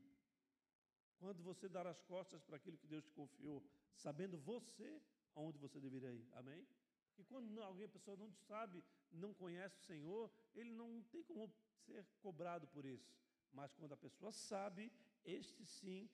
[1.19, 5.01] Quando você dar as costas para aquilo que Deus te confiou, sabendo você
[5.35, 6.29] aonde você deveria ir.
[6.33, 6.67] Amém?
[7.07, 11.51] Porque quando alguém, a pessoa não sabe, não conhece o Senhor, ele não tem como
[11.87, 13.11] ser cobrado por isso.
[13.55, 14.93] Mas quando a pessoa sabe,
[15.25, 16.11] este sim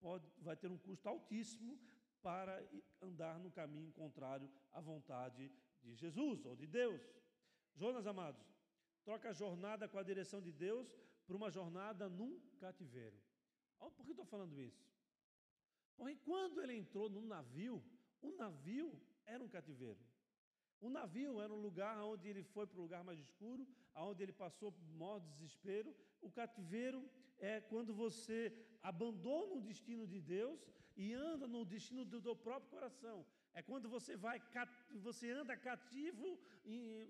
[0.00, 1.78] pode, vai ter um custo altíssimo
[2.24, 2.54] para
[3.02, 7.02] andar no caminho contrário à vontade de Jesus ou de Deus.
[7.74, 8.42] Jonas, amados,
[9.04, 10.88] troca a jornada com a direção de Deus
[11.26, 13.18] por uma jornada num cativeiro.
[13.78, 14.82] Por que estou falando isso?
[15.96, 17.84] Porque quando ele entrou no navio,
[18.22, 18.88] o navio
[19.26, 20.00] era um cativeiro.
[20.80, 24.32] O navio era um lugar onde ele foi para o lugar mais escuro, onde ele
[24.32, 25.94] passou maior desespero.
[26.22, 27.00] O cativeiro
[27.38, 28.40] é quando você
[28.82, 30.58] abandona o destino de Deus
[30.96, 33.26] e anda no destino do, do próprio coração.
[33.52, 34.42] É quando você vai,
[35.08, 37.08] você anda cativo em,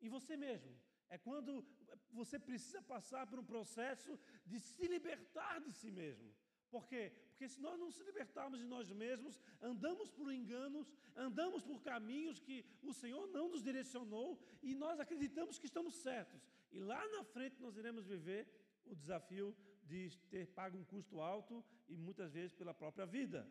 [0.00, 0.74] em você mesmo.
[1.08, 1.64] É quando
[2.10, 6.34] você precisa passar por um processo de se libertar de si mesmo.
[6.70, 7.12] Por quê?
[7.30, 12.40] Porque se nós não se libertarmos de nós mesmos, andamos por enganos, andamos por caminhos
[12.40, 16.42] que o Senhor não nos direcionou e nós acreditamos que estamos certos.
[16.72, 18.48] E lá na frente nós iremos viver
[18.84, 23.48] o desafio de ter pago um custo alto e muitas vezes pela própria vida.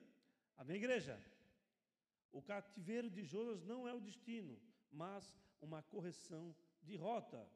[0.58, 1.16] Amém, igreja?
[2.32, 4.60] O cativeiro de Jonas não é o destino,
[4.92, 7.50] mas uma correção de rota.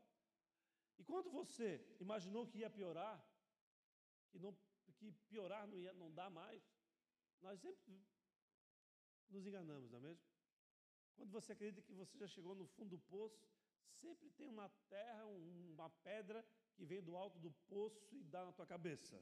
[0.97, 1.67] E quando você
[1.99, 3.17] imaginou que ia piorar,
[4.29, 4.55] que, não,
[4.97, 6.61] que piorar não ia não dá mais,
[7.41, 8.01] nós sempre
[9.29, 10.23] nos enganamos, não é mesmo?
[11.15, 13.45] Quando você acredita que você já chegou no fundo do poço,
[14.01, 16.45] sempre tem uma terra, uma pedra
[16.79, 19.17] que vem do alto do poço e dá na tua cabeça.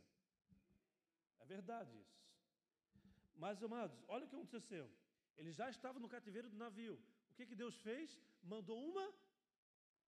[1.44, 2.18] É verdade isso.
[3.44, 4.86] Mas, amados, olha o que aconteceu.
[5.38, 6.96] Ele já estava no cativeiro do navio.
[7.32, 8.20] O que, que Deus fez?
[8.54, 9.06] Mandou uma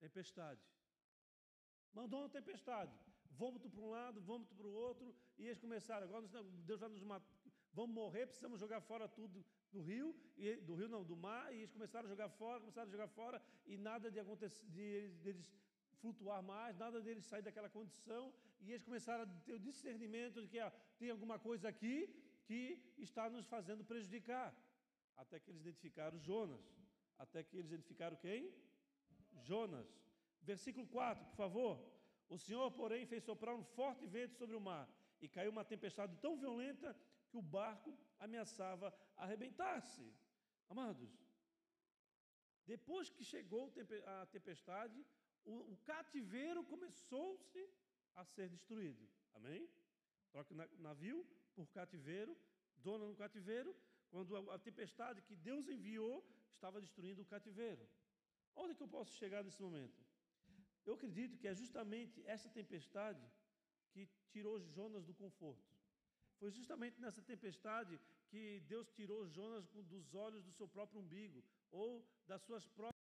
[0.05, 0.63] tempestade.
[1.99, 2.95] Mandou uma tempestade.
[3.41, 5.15] Vômito para um lado, vômito para o outro.
[5.37, 6.05] E eles começaram.
[6.07, 6.27] Agora
[6.69, 7.27] Deus vai nos matar.
[7.71, 11.53] Vamos morrer, precisamos jogar fora tudo do rio, e, do rio não, do mar.
[11.53, 13.41] E eles começaram a jogar fora, começaram a jogar fora.
[13.65, 15.47] E nada de acontecer, de, de eles
[16.01, 20.47] flutuar mais, nada deles sair daquela condição, e eles começaram a ter o discernimento de
[20.47, 21.95] que ah, tem alguma coisa aqui
[22.47, 22.61] que
[22.97, 24.47] está nos fazendo prejudicar.
[25.15, 26.65] Até que eles identificaram Jonas.
[27.17, 28.53] Até que eles identificaram quem?
[29.49, 29.87] Jonas.
[30.41, 31.73] Versículo 4, por favor.
[32.29, 34.87] O Senhor, porém, fez soprar um forte vento sobre o mar,
[35.21, 36.95] e caiu uma tempestade tão violenta
[37.29, 40.05] que o barco ameaçava arrebentar-se.
[40.69, 41.11] Amados,
[42.65, 43.63] depois que chegou
[44.05, 45.03] a tempestade,
[45.45, 47.69] o, o cativeiro começou-se
[48.15, 49.07] a ser destruído.
[49.33, 49.69] Amém?
[50.31, 51.25] Troca navio
[51.55, 52.37] por cativeiro,
[52.77, 53.75] dona no cativeiro,
[54.09, 57.87] quando a, a tempestade que Deus enviou estava destruindo o cativeiro.
[58.55, 59.99] Onde que eu posso chegar nesse momento?
[60.85, 63.25] Eu acredito que é justamente essa tempestade
[63.91, 65.69] que tirou Jonas do conforto.
[66.39, 67.99] Foi justamente nessa tempestade
[68.29, 72.98] que Deus tirou Jonas dos olhos do seu próprio umbigo ou das suas próprias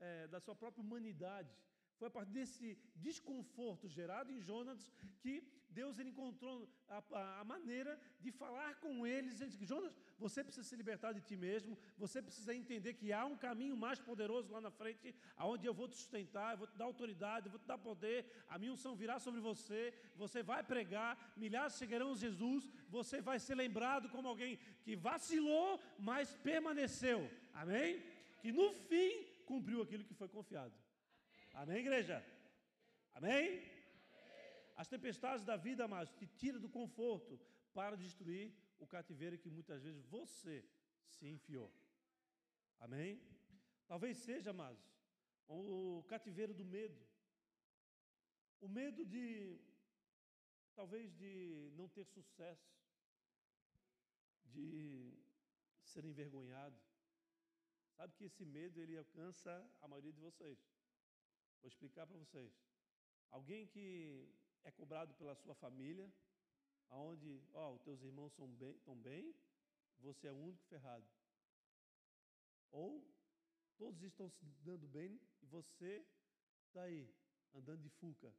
[0.00, 1.50] é, da sua própria humanidade.
[1.98, 7.44] Foi a partir desse desconforto gerado em Jonas que Deus ele encontrou a, a, a
[7.44, 9.40] maneira de falar com eles.
[9.40, 13.24] Ele disse, Jonas, você precisa se libertar de ti mesmo, você precisa entender que há
[13.26, 16.76] um caminho mais poderoso lá na frente, aonde eu vou te sustentar, eu vou te
[16.76, 20.62] dar autoridade, eu vou te dar poder, a minha unção virá sobre você, você vai
[20.62, 27.28] pregar, milhares chegarão a Jesus, você vai ser lembrado como alguém que vacilou, mas permaneceu.
[27.52, 28.02] Amém?
[28.40, 30.76] Que no fim cumpriu aquilo que foi confiado.
[31.60, 32.16] Amém, igreja?
[33.18, 33.44] Amém?
[34.80, 37.34] As tempestades da vida, amados, te tiram do conforto
[37.78, 38.46] para destruir
[38.78, 40.56] o cativeiro que muitas vezes você
[41.14, 41.68] se enfiou.
[42.78, 43.10] Amém?
[43.92, 44.84] Talvez seja, amados,
[45.48, 47.00] o cativeiro do medo.
[48.60, 49.22] O medo de,
[50.74, 52.70] talvez, de não ter sucesso,
[54.44, 54.66] de
[55.82, 56.78] ser envergonhado.
[57.98, 60.56] Sabe que esse medo ele alcança a maioria de vocês.
[61.60, 62.52] Vou explicar para vocês.
[63.28, 64.32] Alguém que
[64.62, 66.08] é cobrado pela sua família,
[66.90, 69.34] aonde, ó, os teus irmãos são bem, estão bem,
[69.98, 71.04] você é o único ferrado.
[72.70, 73.04] Ou
[73.76, 76.06] todos estão se dando bem e você
[76.68, 77.12] está aí,
[77.52, 78.32] andando de fuca.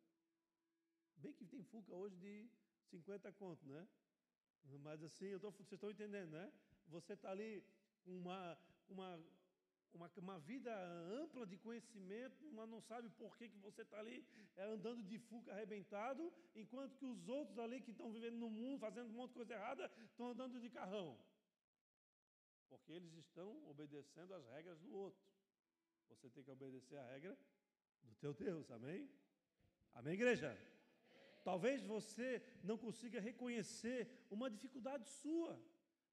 [1.18, 2.50] Bem que tem fuca hoje de
[2.92, 3.86] 50 conto, né?
[4.80, 6.50] Mas assim, eu tô, vocês estão entendendo, né?
[6.88, 7.62] Você está ali
[8.06, 9.22] com uma, uma
[9.98, 10.74] uma, uma vida
[11.22, 14.26] ampla de conhecimento, mas não sabe por que, que você está ali
[14.56, 18.80] é, andando de fuga arrebentado, enquanto que os outros ali que estão vivendo no mundo,
[18.80, 21.18] fazendo um monte de coisa errada, estão andando de carrão.
[22.70, 25.22] Porque eles estão obedecendo as regras do outro.
[26.08, 27.38] Você tem que obedecer a regra
[28.04, 29.10] do teu Deus, amém?
[29.94, 30.58] Amém, igreja?
[31.44, 35.60] Talvez você não consiga reconhecer uma dificuldade sua.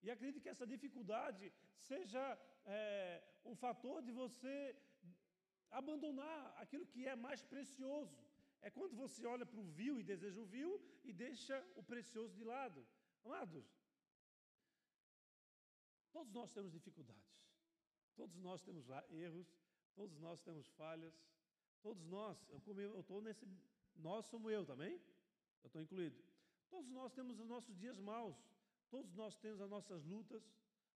[0.02, 1.52] E acredite que essa dificuldade
[1.88, 4.76] seja é, um fator de você
[5.70, 8.16] abandonar aquilo que é mais precioso.
[8.60, 12.34] É quando você olha para o vil e deseja o vil e deixa o precioso
[12.34, 12.86] de lado.
[13.24, 13.66] Amados,
[16.12, 17.36] todos nós temos dificuldades,
[18.14, 19.48] todos nós temos erros,
[19.94, 21.14] todos nós temos falhas,
[21.82, 23.46] todos nós, eu estou nesse,
[23.96, 24.94] nós somos eu também,
[25.62, 26.22] eu estou incluído.
[26.68, 28.36] Todos nós temos os nossos dias maus,
[28.90, 30.42] todos nós temos as nossas lutas,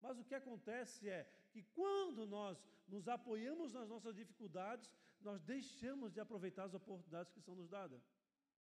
[0.01, 2.57] mas o que acontece é que quando nós
[2.87, 8.03] nos apoiamos nas nossas dificuldades, nós deixamos de aproveitar as oportunidades que são nos dadas.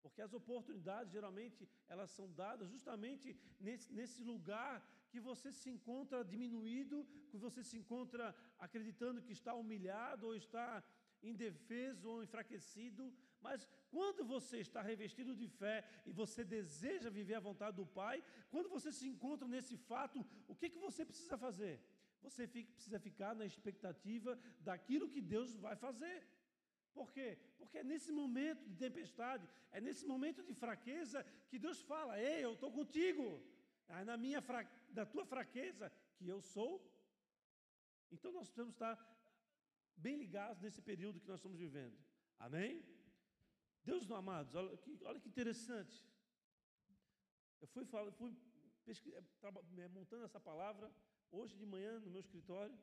[0.02, 4.74] Porque as oportunidades, geralmente, elas são dadas justamente nesse, nesse lugar
[5.10, 10.84] que você se encontra diminuído, que você se encontra acreditando que está humilhado ou está
[11.22, 13.02] indefeso ou enfraquecido,
[13.46, 15.76] mas quando você está revestido de fé
[16.08, 18.16] e você deseja viver a vontade do Pai,
[18.52, 20.18] quando você se encontra nesse fato,
[20.52, 21.74] o que, que você precisa fazer?
[22.22, 26.16] Você fica, precisa ficar na expectativa daquilo que Deus vai fazer.
[26.98, 27.28] Por quê?
[27.58, 31.18] Porque é nesse momento de tempestade, é nesse momento de fraqueza
[31.50, 33.26] que Deus fala: Ei, eu estou contigo.
[33.88, 34.62] É na minha fra...
[34.98, 36.72] da tua fraqueza que eu sou.
[38.10, 38.96] Então nós precisamos estar
[39.96, 41.96] bem ligados nesse período que nós estamos vivendo.
[42.38, 42.72] Amém?
[43.84, 45.96] Deus não amados, olha que, olha que interessante.
[47.60, 47.84] Eu fui,
[48.18, 48.34] fui
[49.16, 50.90] eh, montando essa palavra
[51.30, 52.76] hoje de manhã no meu escritório,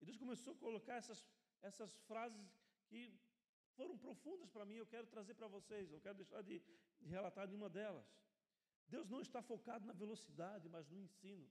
[0.00, 1.20] e Deus começou a colocar essas,
[1.62, 2.46] essas frases
[2.88, 3.00] que
[3.76, 6.62] foram profundas para mim, eu quero trazer para vocês, eu quero deixar de,
[7.00, 8.06] de relatar nenhuma delas.
[8.88, 11.50] Deus não está focado na velocidade, mas no ensino.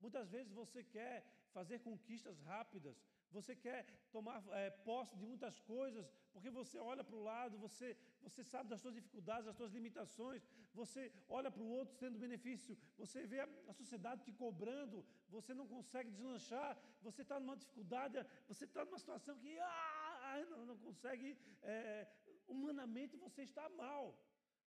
[0.00, 2.96] Muitas vezes você quer fazer conquistas rápidas,
[3.38, 7.88] você quer tomar é, posse de muitas coisas, porque você olha para o lado, você,
[8.26, 10.42] você sabe das suas dificuldades, das suas limitações,
[10.80, 15.52] você olha para o outro tendo benefício, você vê a, a sociedade te cobrando, você
[15.54, 20.78] não consegue deslanchar, você está numa dificuldade, você está numa situação que ah, não, não
[20.78, 22.08] consegue, é,
[22.46, 24.04] humanamente você está mal.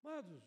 [0.03, 0.43] Amados,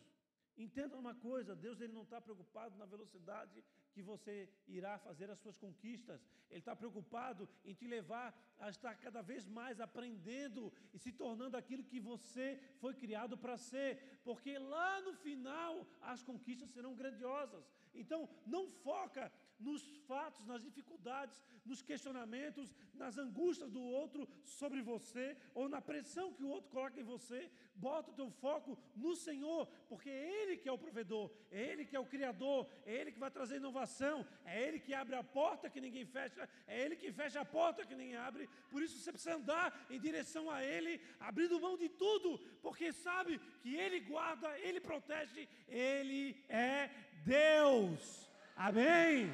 [0.66, 3.64] Entenda uma coisa, Deus ele não está preocupado na velocidade
[3.98, 4.34] que você
[4.78, 6.20] irá fazer as suas conquistas.
[6.48, 8.28] Ele está preocupado em te levar
[8.64, 12.46] a estar cada vez mais aprendendo e se tornando aquilo que você
[12.82, 14.20] foi criado para ser.
[14.28, 15.72] Porque lá no final
[16.12, 17.64] as conquistas serão grandiosas.
[17.92, 19.24] Então, não foca
[19.58, 26.32] nos fatos, nas dificuldades, nos questionamentos, nas angústias do outro sobre você, ou na pressão
[26.32, 27.50] que o outro coloca em você.
[27.74, 31.84] Bota o teu foco no Senhor, porque é Ele que é o provedor, é Ele
[31.84, 35.22] que é o Criador, é Ele que vai trazer inovação, é Ele que abre a
[35.22, 38.48] porta que ninguém fecha, é Ele que fecha a porta que ninguém abre.
[38.70, 43.38] Por isso você precisa andar em direção a Ele, abrindo mão de tudo, porque sabe
[43.60, 46.90] que Ele guarda, Ele protege, Ele é
[47.24, 48.28] Deus.
[48.56, 49.30] Amém?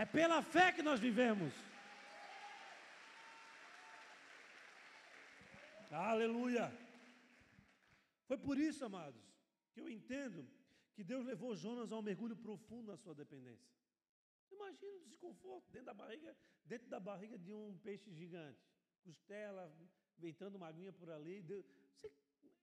[0.00, 1.54] É pela fé que nós vivemos.
[5.90, 6.66] Aleluia.
[8.28, 9.22] Foi por isso, amados,
[9.72, 10.46] que eu entendo
[10.94, 13.66] que Deus levou Jonas a um mergulho profundo na sua dependência.
[14.50, 16.36] Imagina o desconforto dentro da barriga,
[16.66, 18.60] dentro da barriga de um peixe gigante.
[19.02, 19.64] Costela,
[20.22, 21.40] entrando uma aguinha por ali.
[21.40, 22.12] Você,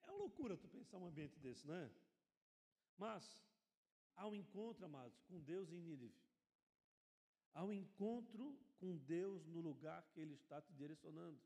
[0.03, 1.89] é uma loucura tu pensar um ambiente desse, não é?
[2.95, 3.39] Mas
[4.15, 6.13] há um encontro, amados, com Deus em Nínive.
[7.61, 11.39] Um encontro com Deus no lugar que Ele está te direcionando.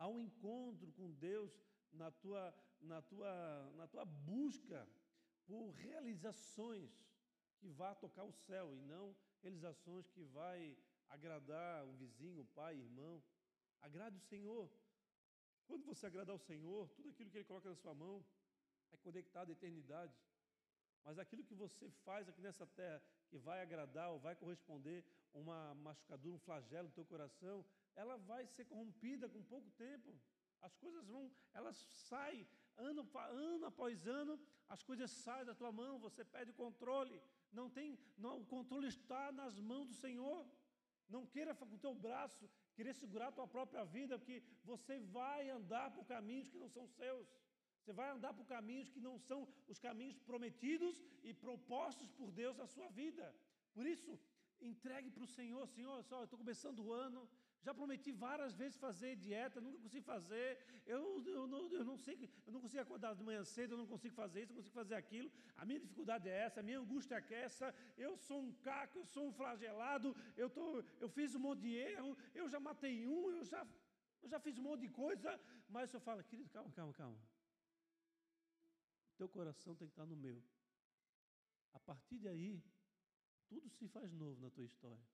[0.00, 1.50] Um encontro com Deus
[1.92, 4.86] na tua, na tua, na tua busca
[5.46, 6.90] por realizações
[7.58, 10.76] que vá tocar o céu e não realizações que vai
[11.08, 13.22] agradar o vizinho, o pai, irmão.
[13.80, 14.70] Agrade o Senhor.
[15.66, 18.24] Quando você agradar o Senhor, tudo aquilo que Ele coloca na sua mão
[18.92, 20.14] é conectado à eternidade.
[21.04, 25.74] Mas aquilo que você faz aqui nessa terra, que vai agradar ou vai corresponder uma
[25.74, 27.64] machucadura, um flagelo no teu coração,
[27.94, 30.14] ela vai ser corrompida com pouco tempo.
[30.60, 31.76] As coisas vão, elas
[32.08, 32.46] saem
[32.76, 37.20] ano, ano após ano, as coisas saem da tua mão, você perde o controle.
[37.52, 40.46] Não tem, não, o controle está nas mãos do Senhor.
[41.08, 45.48] Não queira com o teu braço querer segurar a tua própria vida, porque você vai
[45.48, 47.28] andar por caminhos que não são seus.
[47.78, 52.56] Você vai andar por caminhos que não são os caminhos prometidos e propostos por Deus
[52.56, 53.32] na sua vida.
[53.72, 54.18] Por isso,
[54.60, 57.28] entregue para o Senhor, Senhor, só, eu estou começando o ano,
[57.62, 60.58] já prometi várias vezes fazer dieta, nunca consegui fazer.
[60.86, 63.86] Eu, eu, não, eu não sei, eu não consigo acordar de manhã cedo, eu não
[63.86, 65.30] consigo fazer isso, eu não consigo fazer aquilo.
[65.56, 67.74] A minha dificuldade é essa, a minha angústia é essa.
[67.96, 71.74] Eu sou um caco, eu sou um flagelado, eu, tô, eu fiz um monte de
[71.74, 73.66] erro, eu já matei um, eu já,
[74.22, 75.40] eu já fiz um monte de coisa.
[75.68, 77.18] Mas o senhor fala, querido, calma, calma, calma
[79.16, 80.42] teu coração tem que estar no meu.
[81.72, 82.62] A partir de aí,
[83.48, 85.06] tudo se faz novo na tua história.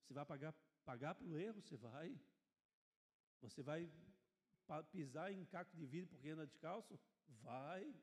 [0.00, 1.60] Você vai pagar, pagar pelo erro?
[1.60, 2.20] Você vai.
[3.40, 3.90] Você vai
[4.90, 6.98] pisar em caco de vidro porque anda descalço?
[7.42, 7.94] Vai.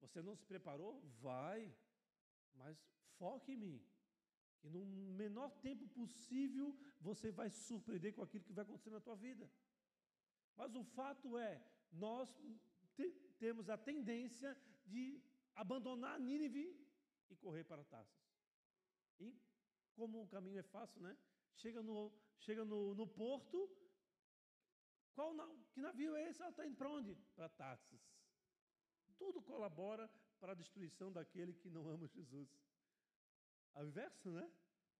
[0.00, 1.00] Você não se preparou?
[1.20, 1.74] Vai.
[2.54, 2.76] Mas
[3.18, 3.86] foque em mim.
[4.60, 9.00] Que no menor tempo possível você vai se surpreender com aquilo que vai acontecer na
[9.00, 9.50] tua vida.
[10.56, 11.62] Mas o fato é,
[11.92, 12.34] nós
[13.38, 14.56] temos a tendência
[14.86, 15.22] de
[15.54, 16.85] abandonar Nínive
[17.30, 18.26] e correr para Taças.
[19.18, 19.34] E
[19.94, 21.16] como o caminho é fácil, né?
[21.56, 23.58] Chega no, chega no, no porto,
[25.14, 25.34] qual
[25.72, 26.42] que navio é esse?
[26.42, 27.14] Ela está indo para onde?
[27.34, 28.00] Para Taças.
[29.18, 32.50] Tudo colabora para a destruição daquele que não ama Jesus.
[33.74, 34.50] Ao inverso, né?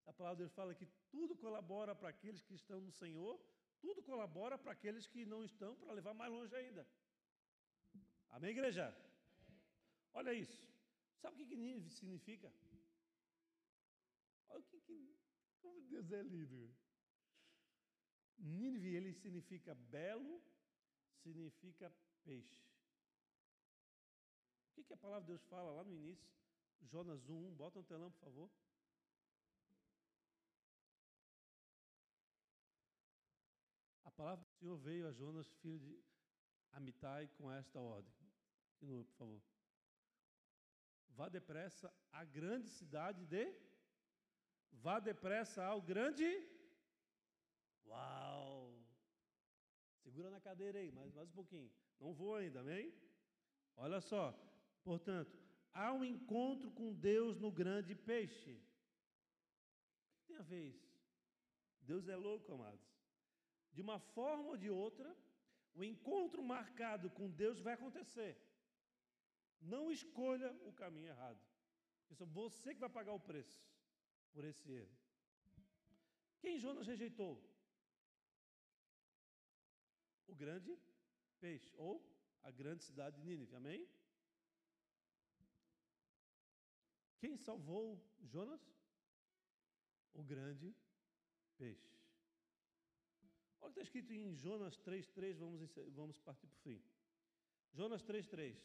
[0.06, 3.40] A palavra de Deus fala que tudo colabora para aqueles que estão no Senhor,
[3.80, 6.86] tudo colabora para aqueles que não estão, para levar mais longe ainda.
[8.30, 8.94] Amém, igreja?
[10.14, 10.66] Olha isso.
[11.26, 12.52] Sabe o que Nínive significa?
[14.48, 15.18] Olha o que, que.
[15.60, 16.72] Como Deus é lindo.
[18.38, 20.40] Nínive, ele significa belo,
[21.24, 22.62] significa peixe.
[24.68, 26.30] O que, que a palavra de Deus fala lá no início?
[26.82, 28.50] Jonas 1, bota no telão, por favor.
[34.04, 36.04] A palavra do Senhor veio a Jonas, filho de
[36.70, 38.14] Amitai, com esta ordem.
[38.68, 39.55] Continua, por favor.
[41.18, 43.44] Vá depressa à grande cidade de.
[44.84, 46.28] Vá depressa ao grande.
[47.86, 48.76] Uau!
[50.02, 51.72] Segura na cadeira aí, mais, mais um pouquinho.
[51.98, 52.92] Não vou ainda, amém?
[53.76, 54.24] Olha só.
[54.84, 55.34] Portanto,
[55.72, 58.52] há um encontro com Deus no grande peixe.
[58.52, 60.94] O que tem a ver isso?
[61.80, 62.86] Deus é louco, amados.
[63.72, 65.16] De uma forma ou de outra,
[65.74, 68.45] o encontro marcado com Deus vai acontecer.
[69.60, 71.40] Não escolha o caminho errado.
[72.10, 73.60] Isso é você que vai pagar o preço
[74.32, 74.96] por esse erro.
[76.40, 77.42] Quem Jonas rejeitou?
[80.26, 80.78] O grande
[81.40, 82.04] peixe, ou
[82.42, 83.54] a grande cidade de Nínive.
[83.56, 83.88] Amém?
[87.18, 88.60] Quem salvou Jonas?
[90.12, 90.74] O grande
[91.56, 91.96] peixe.
[93.60, 95.60] Olha o que está escrito em Jonas 3,3, vamos,
[95.92, 96.82] vamos partir para o fim.
[97.72, 98.56] Jonas 3,3.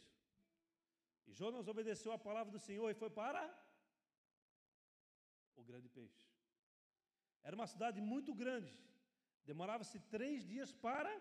[1.27, 3.41] E Jonas obedeceu a palavra do Senhor e foi para
[5.55, 6.27] o grande peixe.
[7.43, 8.73] Era uma cidade muito grande.
[9.45, 11.11] Demorava-se três dias para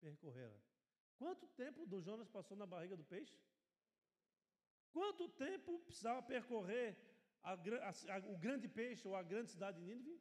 [0.00, 0.60] percorrê-la.
[1.16, 3.38] Quanto tempo do Jonas passou na barriga do peixe?
[4.92, 6.96] Quanto tempo precisava percorrer
[7.42, 10.20] a, a, a, o grande peixe ou a grande cidade de Nínive?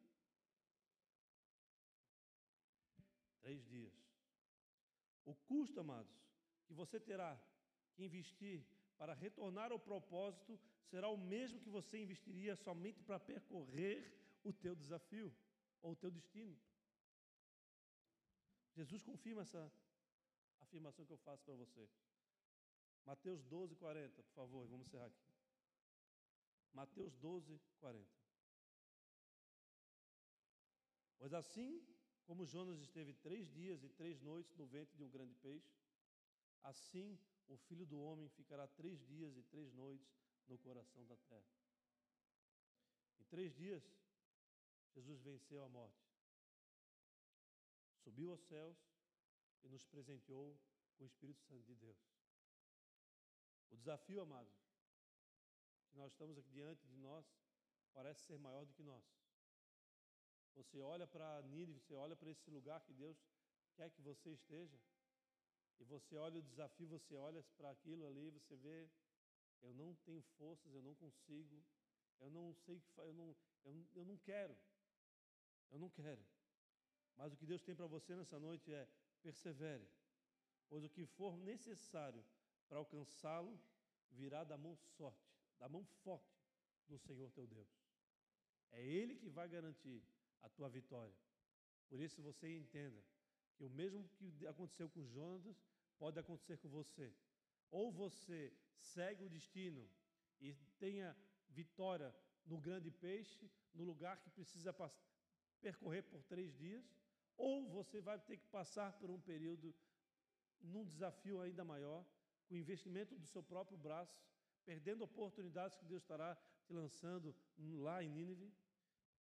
[3.42, 3.94] Três dias.
[5.24, 6.14] O custo, amados,
[6.66, 7.40] que você terá
[7.96, 8.58] que investir
[8.98, 10.60] para retornar ao propósito
[10.92, 13.98] será o mesmo que você investiria somente para percorrer
[14.44, 15.34] o teu desafio
[15.82, 16.56] ou o teu destino.
[18.74, 19.72] Jesus confirma essa
[20.60, 21.90] afirmação que eu faço para você.
[23.06, 25.26] Mateus 12, 40, por favor, vamos encerrar aqui.
[26.74, 28.06] Mateus 12, 40.
[31.18, 31.82] Pois assim
[32.26, 35.72] como Jonas esteve três dias e três noites no ventre de um grande peixe,
[36.64, 37.18] assim
[37.48, 40.08] o filho do homem ficará três dias e três noites
[40.48, 41.54] no coração da terra.
[43.20, 43.84] Em três dias,
[44.94, 46.08] Jesus venceu a morte,
[48.04, 48.78] subiu aos céus
[49.64, 50.58] e nos presenteou
[50.96, 51.98] com o Espírito Santo de Deus.
[53.72, 54.54] O desafio, amados,
[55.90, 57.26] que nós estamos aqui diante de nós,
[57.94, 59.04] parece ser maior do que nós.
[60.56, 63.18] Você olha para Nínive, você olha para esse lugar que Deus
[63.76, 64.80] quer que você esteja,
[65.80, 68.90] e você olha o desafio, você olha para aquilo ali, você vê,
[69.62, 71.64] eu não tenho forças, eu não consigo,
[72.20, 74.56] eu não sei o que eu não, eu, eu não quero,
[75.72, 76.26] eu não quero.
[77.16, 78.88] Mas o que Deus tem para você nessa noite é
[79.22, 79.90] persevere,
[80.70, 82.24] pois o que for necessário
[82.68, 83.60] para alcançá-lo
[84.12, 86.36] virá da mão sorte, da mão forte
[86.88, 87.68] do Senhor teu Deus.
[88.72, 90.04] É Ele que vai garantir
[90.42, 91.16] a tua vitória.
[91.88, 93.04] Por isso você entenda
[93.56, 95.58] que o mesmo que aconteceu com Jonas
[95.98, 97.14] pode acontecer com você.
[97.72, 99.90] Ou você segue o destino
[100.40, 101.16] e tenha
[101.50, 102.14] vitória
[102.46, 104.74] no grande peixe, no lugar que precisa
[105.62, 106.86] percorrer por três dias,
[107.38, 109.74] ou você vai ter que passar por um período
[110.62, 112.06] num desafio ainda maior,
[112.48, 114.22] com investimento do seu próprio braço,
[114.64, 118.54] perdendo oportunidades que Deus estará te lançando lá em Nínive,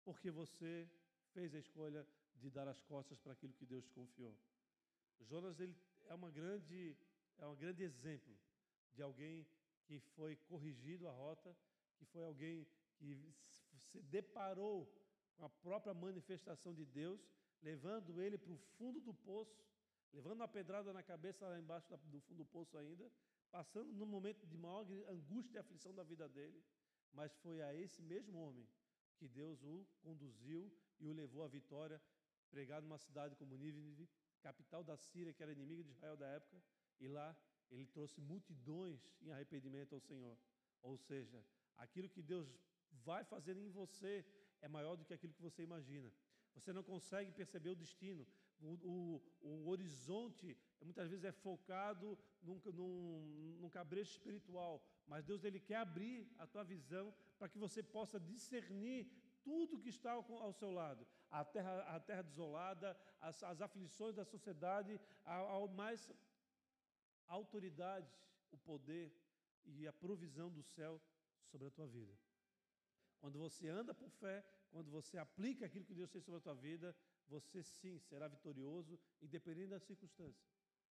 [0.04, 0.90] porque você
[1.34, 2.08] fez a escolha
[2.42, 4.36] de dar as costas para aquilo que Deus te confiou.
[5.30, 5.76] Jonas ele
[6.10, 6.98] é uma grande
[7.38, 8.34] é um grande exemplo
[8.94, 9.48] de alguém
[9.86, 11.56] que foi corrigido a rota,
[11.98, 12.68] que foi alguém
[12.98, 13.16] que
[13.76, 14.78] se deparou
[15.36, 17.20] com a própria manifestação de Deus,
[17.62, 19.64] levando ele para o fundo do poço,
[20.14, 23.12] levando uma pedrada na cabeça lá embaixo do fundo do poço ainda,
[23.50, 26.64] passando num momento de maior angústia e aflição da vida dele,
[27.14, 28.68] mas foi a esse mesmo homem
[29.18, 32.02] que Deus o conduziu e o levou à vitória,
[32.56, 34.10] pregado numa cidade como Nínive,
[34.48, 36.62] capital da Síria, que era inimiga de Israel da época,
[37.00, 37.30] e lá
[37.72, 40.38] ele trouxe multidões em arrependimento ao Senhor.
[40.82, 41.44] Ou seja,
[41.78, 42.48] aquilo que Deus
[43.08, 44.26] vai fazer em você
[44.62, 46.12] é maior do que aquilo que você imagina.
[46.54, 48.28] Você não consegue perceber o destino.
[48.60, 55.44] O, o, o horizonte muitas vezes é focado num, num, num cabresto espiritual, mas Deus
[55.44, 59.08] ele quer abrir a tua visão para que você possa discernir
[59.44, 64.26] tudo que está ao, seu lado, a terra, a terra desolada, as, as aflições da
[64.26, 66.10] sociedade, ao mais
[67.28, 68.12] autoridade,
[68.52, 69.14] o poder
[69.66, 71.02] e a provisão do céu
[71.50, 72.14] sobre a tua vida.
[73.20, 76.56] Quando você anda por fé, quando você aplica aquilo que Deus fez sobre a tua
[76.56, 76.96] vida,
[77.28, 80.50] você sim será vitorioso, independente das circunstâncias.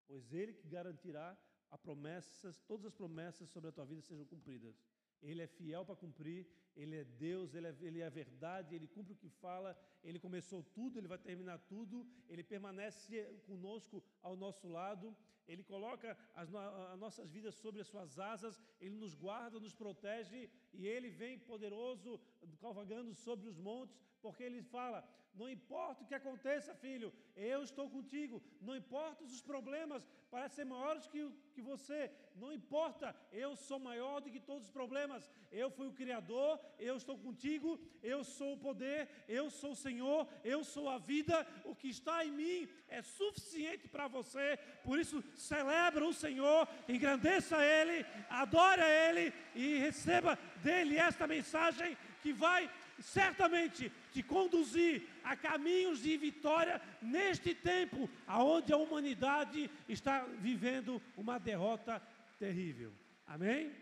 [0.07, 1.37] Pois Ele que garantirá
[1.71, 4.77] a promessas, todas as promessas sobre a tua vida sejam cumpridas.
[5.23, 6.47] Ele é fiel para cumprir,
[6.83, 10.19] Ele é Deus, ele é, ele é a verdade, Ele cumpre o que fala, Ele
[10.27, 15.07] começou tudo, Ele vai terminar tudo, Ele permanece conosco ao nosso lado,
[15.49, 16.55] Ele coloca as,
[16.93, 21.39] as nossas vidas sobre as suas asas, Ele nos guarda, nos protege e Ele vem
[21.39, 22.21] poderoso,
[22.61, 25.03] cavalgando sobre os montes, porque Ele fala:
[25.39, 28.43] não importa o que aconteça, filho, eu estou contigo.
[28.61, 31.21] Não importa os problemas, parecem maiores que,
[31.55, 32.11] que você.
[32.35, 35.31] Não importa, eu sou maior do que todos os problemas.
[35.53, 40.27] Eu fui o Criador, eu estou contigo, eu sou o poder, eu sou o Senhor,
[40.43, 41.47] eu sou a vida.
[41.65, 44.59] O que está em mim é suficiente para você.
[44.83, 51.97] Por isso, celebra o Senhor, engrandeça Ele, adore a Ele e receba dele esta mensagem
[52.23, 52.71] que vai
[53.01, 61.39] certamente te conduzir a caminhos de vitória neste tempo, aonde a humanidade está vivendo uma
[61.39, 62.03] derrota
[62.39, 62.93] terrível.
[63.27, 63.73] Amém?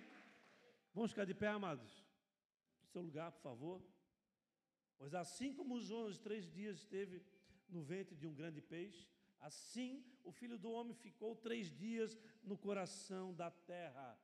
[0.94, 2.04] Vamos ficar de pé, amados?
[2.92, 3.82] Seu lugar, por favor.
[4.98, 7.22] Pois assim como Jonas três dias esteve
[7.68, 9.06] no ventre de um grande peixe,
[9.40, 14.18] assim o filho do homem ficou três dias no coração da terra.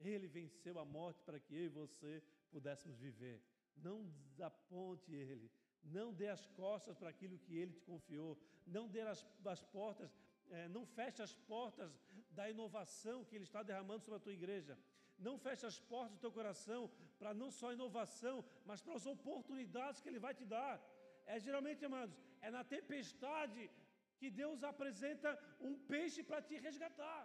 [0.00, 3.42] Ele venceu a morte para que eu e você pudéssemos viver
[3.82, 5.50] não desaponte ele,
[5.82, 10.10] não dê as costas para aquilo que ele te confiou, não dê as, as portas,
[10.50, 11.90] é, não feche as portas
[12.30, 14.78] da inovação que ele está derramando sobre a tua igreja.
[15.18, 20.00] Não feche as portas do teu coração para não só inovação, mas para as oportunidades
[20.00, 20.80] que ele vai te dar.
[21.26, 23.70] É geralmente, amados, é na tempestade
[24.18, 25.30] que Deus apresenta
[25.68, 27.22] um peixe para te resgatar.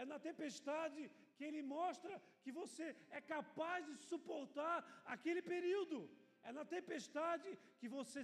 [0.00, 4.76] É na tempestade que Ele mostra que você é capaz de suportar
[5.14, 5.98] aquele período.
[6.42, 8.20] É na tempestade que você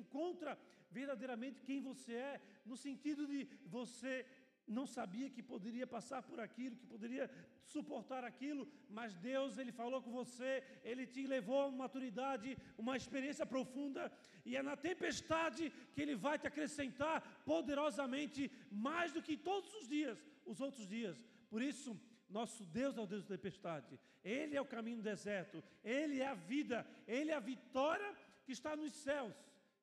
[0.00, 0.58] encontra
[0.90, 2.40] verdadeiramente quem você é,
[2.70, 3.40] no sentido de
[3.76, 4.14] você
[4.66, 7.30] não sabia que poderia passar por aquilo, que poderia
[7.64, 12.96] suportar aquilo, mas Deus, Ele falou com você, Ele te levou a uma maturidade, uma
[12.96, 14.10] experiência profunda,
[14.44, 19.88] e é na tempestade que Ele vai te acrescentar poderosamente, mais do que todos os
[19.88, 21.22] dias, os outros dias.
[21.50, 21.98] Por isso,
[22.28, 26.28] nosso Deus é o Deus da tempestade, Ele é o caminho do deserto, Ele é
[26.28, 29.34] a vida, Ele é a vitória que está nos céus,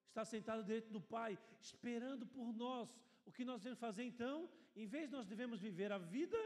[0.07, 2.89] está sentado diante do Pai, esperando por nós.
[3.25, 4.49] O que nós devemos fazer então?
[4.83, 6.39] Em vez de nós devemos viver a vida,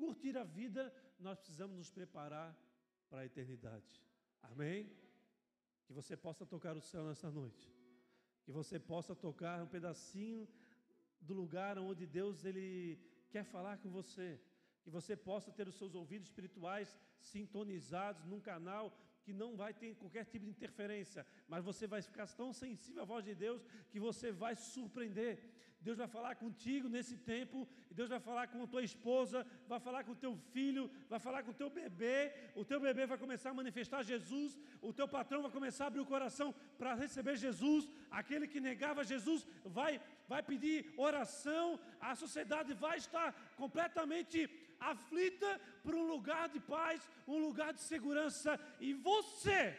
[0.00, 0.82] curtir a vida,
[1.26, 2.50] nós precisamos nos preparar
[3.10, 3.90] para a eternidade.
[4.50, 4.90] Amém?
[5.84, 7.64] Que você possa tocar o céu nessa noite.
[8.44, 10.48] Que você possa tocar um pedacinho
[11.20, 12.98] do lugar onde Deus ele
[13.30, 14.40] quer falar com você
[14.88, 19.94] que você possa ter os seus ouvidos espirituais sintonizados num canal que não vai ter
[19.96, 24.00] qualquer tipo de interferência, mas você vai ficar tão sensível à voz de Deus que
[24.00, 25.57] você vai surpreender.
[25.80, 30.02] Deus vai falar contigo nesse tempo, Deus vai falar com a tua esposa, vai falar
[30.04, 33.50] com o teu filho, vai falar com o teu bebê, o teu bebê vai começar
[33.50, 37.88] a manifestar Jesus, o teu patrão vai começar a abrir o coração para receber Jesus,
[38.10, 44.50] aquele que negava Jesus vai, vai pedir oração, a sociedade vai estar completamente
[44.80, 49.76] aflita para um lugar de paz, um lugar de segurança, e você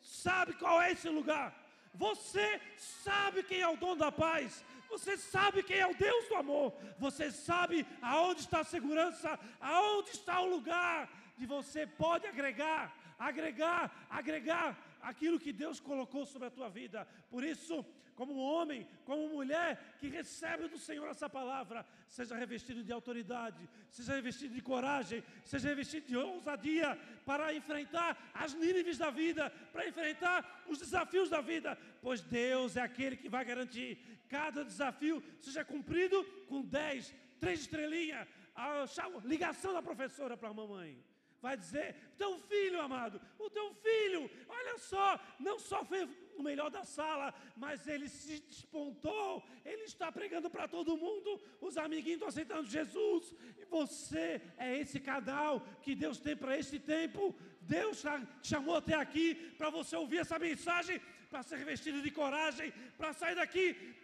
[0.00, 1.68] sabe qual é esse lugar.
[1.94, 4.64] Você sabe quem é o dono da paz.
[4.90, 6.74] Você sabe quem é o Deus do amor.
[6.98, 14.06] Você sabe aonde está a segurança, aonde está o lugar de você pode agregar, agregar,
[14.10, 17.06] agregar aquilo que Deus colocou sobre a tua vida.
[17.30, 17.84] Por isso,
[18.18, 24.16] como homem, como mulher que recebe do Senhor essa palavra, seja revestido de autoridade, seja
[24.16, 30.64] revestido de coragem, seja revestido de ousadia para enfrentar as níveis da vida, para enfrentar
[30.66, 36.24] os desafios da vida, pois Deus é aquele que vai garantir cada desafio seja cumprido
[36.48, 38.84] com 10, três estrelinhas, a
[39.24, 41.02] ligação da professora para a mamãe
[41.40, 46.70] vai dizer: teu filho amado, o teu filho, olha só, não só fez o melhor
[46.70, 52.28] da sala, mas ele se despontou, ele está pregando para todo mundo, os amiguinhos estão
[52.28, 57.34] aceitando Jesus, e você é esse canal que Deus tem para este tempo.
[57.60, 58.02] Deus
[58.42, 63.12] te chamou até aqui para você ouvir essa mensagem, para ser revestido de coragem, para
[63.12, 63.96] sair daqui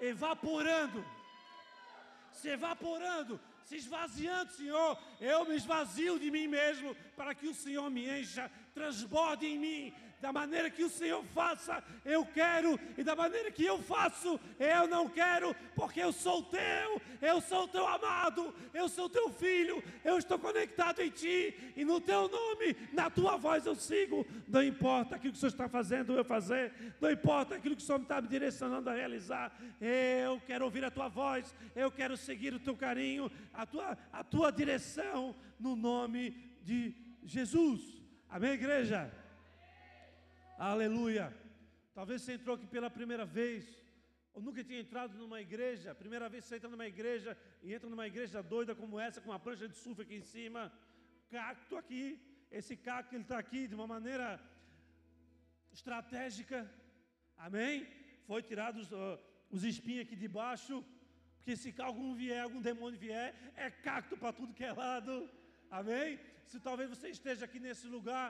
[0.00, 1.04] evaporando,
[2.32, 4.98] se evaporando, se esvaziando, Senhor.
[5.20, 9.94] Eu me esvazio de mim mesmo para que o Senhor me encha, transborde em mim
[10.20, 14.86] da maneira que o Senhor faça, eu quero, e da maneira que eu faço, eu
[14.86, 20.18] não quero, porque eu sou teu, eu sou teu amado, eu sou teu filho, eu
[20.18, 24.26] estou conectado em ti, e no teu nome, na tua voz eu sigo.
[24.46, 27.86] Não importa aquilo que o Senhor está fazendo, eu fazer, não importa aquilo que o
[27.86, 32.52] Senhor está me direcionando a realizar, eu quero ouvir a tua voz, eu quero seguir
[32.52, 36.30] o teu carinho, a tua, a tua direção, no nome
[36.62, 36.94] de
[37.24, 38.00] Jesus.
[38.28, 39.10] Amém, igreja?
[40.68, 41.26] Aleluia.
[41.94, 43.64] Talvez você entrou aqui pela primeira vez,
[44.34, 45.94] ou nunca tinha entrado numa igreja.
[45.94, 49.40] Primeira vez você entra numa igreja e entra numa igreja doida como essa, com uma
[49.40, 50.70] prancha de surf aqui em cima,
[51.30, 52.20] cacto aqui.
[52.50, 54.38] Esse cacto ele está aqui de uma maneira
[55.72, 56.70] estratégica.
[57.38, 57.86] Amém?
[58.26, 59.18] Foi tirado os, uh,
[59.50, 60.84] os espinhos aqui de baixo,
[61.36, 65.26] porque se algum vier, algum demônio vier, é cacto para tudo que é lado.
[65.70, 66.20] Amém?
[66.50, 68.26] Se talvez você esteja aqui nesse lugar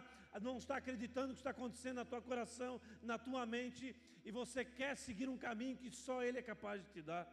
[0.46, 3.96] não está acreditando no que está acontecendo na tua coração, na tua mente,
[4.26, 7.24] e você quer seguir um caminho que só Ele é capaz de te dar,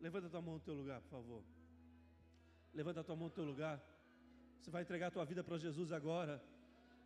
[0.00, 1.42] levanta a tua mão no teu lugar, por favor.
[2.72, 3.82] Levanta a tua mão no teu lugar.
[4.60, 6.40] Você vai entregar a tua vida para Jesus agora.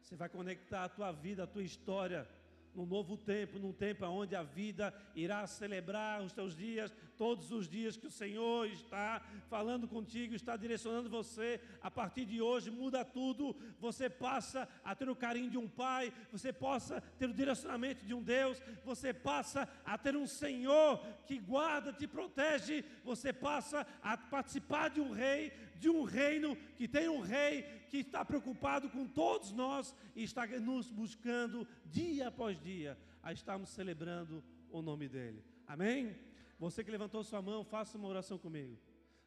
[0.02, 2.28] Você vai conectar a tua vida, a tua história
[2.74, 7.68] num novo tempo, num tempo onde a vida irá celebrar os teus dias, todos os
[7.68, 11.60] dias que o Senhor está falando contigo, está direcionando você.
[11.82, 13.54] A partir de hoje muda tudo.
[13.78, 18.14] Você passa a ter o carinho de um pai, você possa ter o direcionamento de
[18.14, 24.16] um Deus, você passa a ter um Senhor que guarda, te protege, você passa a
[24.16, 25.52] participar de um rei,
[25.82, 30.46] de um reino que tem um rei que está preocupado com todos nós e está
[30.70, 35.44] nos buscando dia após dia a estarmos celebrando o nome dele.
[35.66, 36.16] Amém?
[36.58, 38.78] Você que levantou sua mão, faça uma oração comigo.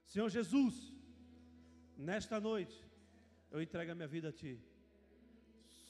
[0.05, 0.93] Senhor Jesus,
[1.97, 2.77] nesta noite
[3.51, 4.57] eu entrego a minha vida a Ti.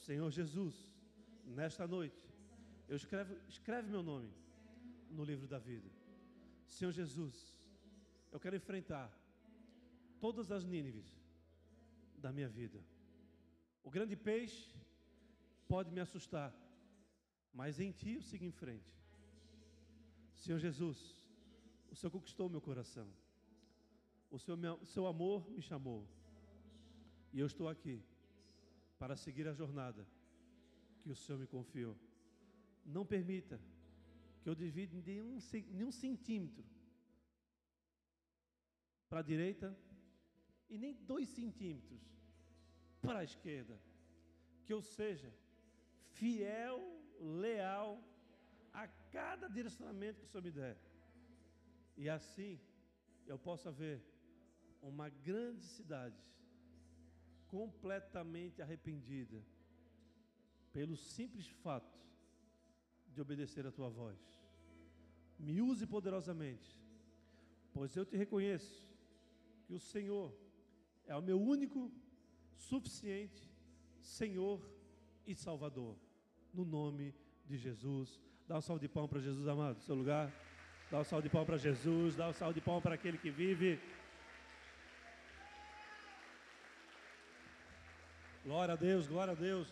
[0.06, 0.74] Senhor Jesus,
[1.44, 2.20] nesta noite
[2.88, 4.32] eu escrevo, escreve meu nome
[5.10, 5.88] no livro da vida.
[6.66, 7.56] Senhor Jesus,
[8.32, 9.06] eu quero enfrentar
[10.20, 11.08] todas as Nínives
[12.18, 12.80] da minha vida.
[13.82, 14.74] O grande peixe
[15.68, 16.54] pode me assustar,
[17.52, 18.92] mas em Ti eu sigo em frente.
[20.34, 20.98] Senhor Jesus,
[21.90, 23.08] O Senhor conquistou meu coração.
[24.30, 26.06] O seu, o seu amor me chamou.
[27.32, 28.02] E eu estou aqui
[28.98, 30.06] para seguir a jornada
[31.00, 31.96] que o Senhor me confiou.
[32.84, 33.60] Não permita
[34.42, 35.38] que eu divida nenhum,
[35.72, 36.64] nenhum centímetro
[39.08, 39.76] para a direita
[40.68, 42.00] e nem dois centímetros
[43.00, 43.78] para a esquerda.
[44.64, 45.32] Que eu seja
[46.12, 46.80] fiel,
[47.20, 48.02] leal
[48.72, 50.76] a cada direcionamento que o Senhor me der.
[51.96, 52.58] E assim
[53.26, 54.02] eu possa ver
[54.82, 56.20] uma grande cidade
[57.48, 59.42] completamente arrependida
[60.72, 61.98] pelo simples fato
[63.14, 64.18] de obedecer a tua voz.
[65.38, 66.76] Me use poderosamente,
[67.72, 68.86] pois eu te reconheço
[69.64, 70.34] que o Senhor
[71.06, 71.90] é o meu único,
[72.56, 73.48] suficiente
[74.00, 74.60] Senhor
[75.26, 75.96] e Salvador.
[76.52, 78.20] No nome de Jesus.
[78.48, 80.32] Dá um salve de pão para Jesus, amado, seu lugar.
[80.90, 82.16] Dá um salve de pão para Jesus.
[82.16, 83.80] Dá um salve de pão para aquele que vive.
[88.44, 89.66] Glória a Deus, glória a Deus.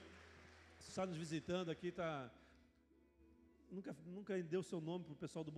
[0.78, 2.30] Você está nos visitando aqui, tá.
[3.70, 5.53] Nunca, nunca deu seu nome para o pessoal do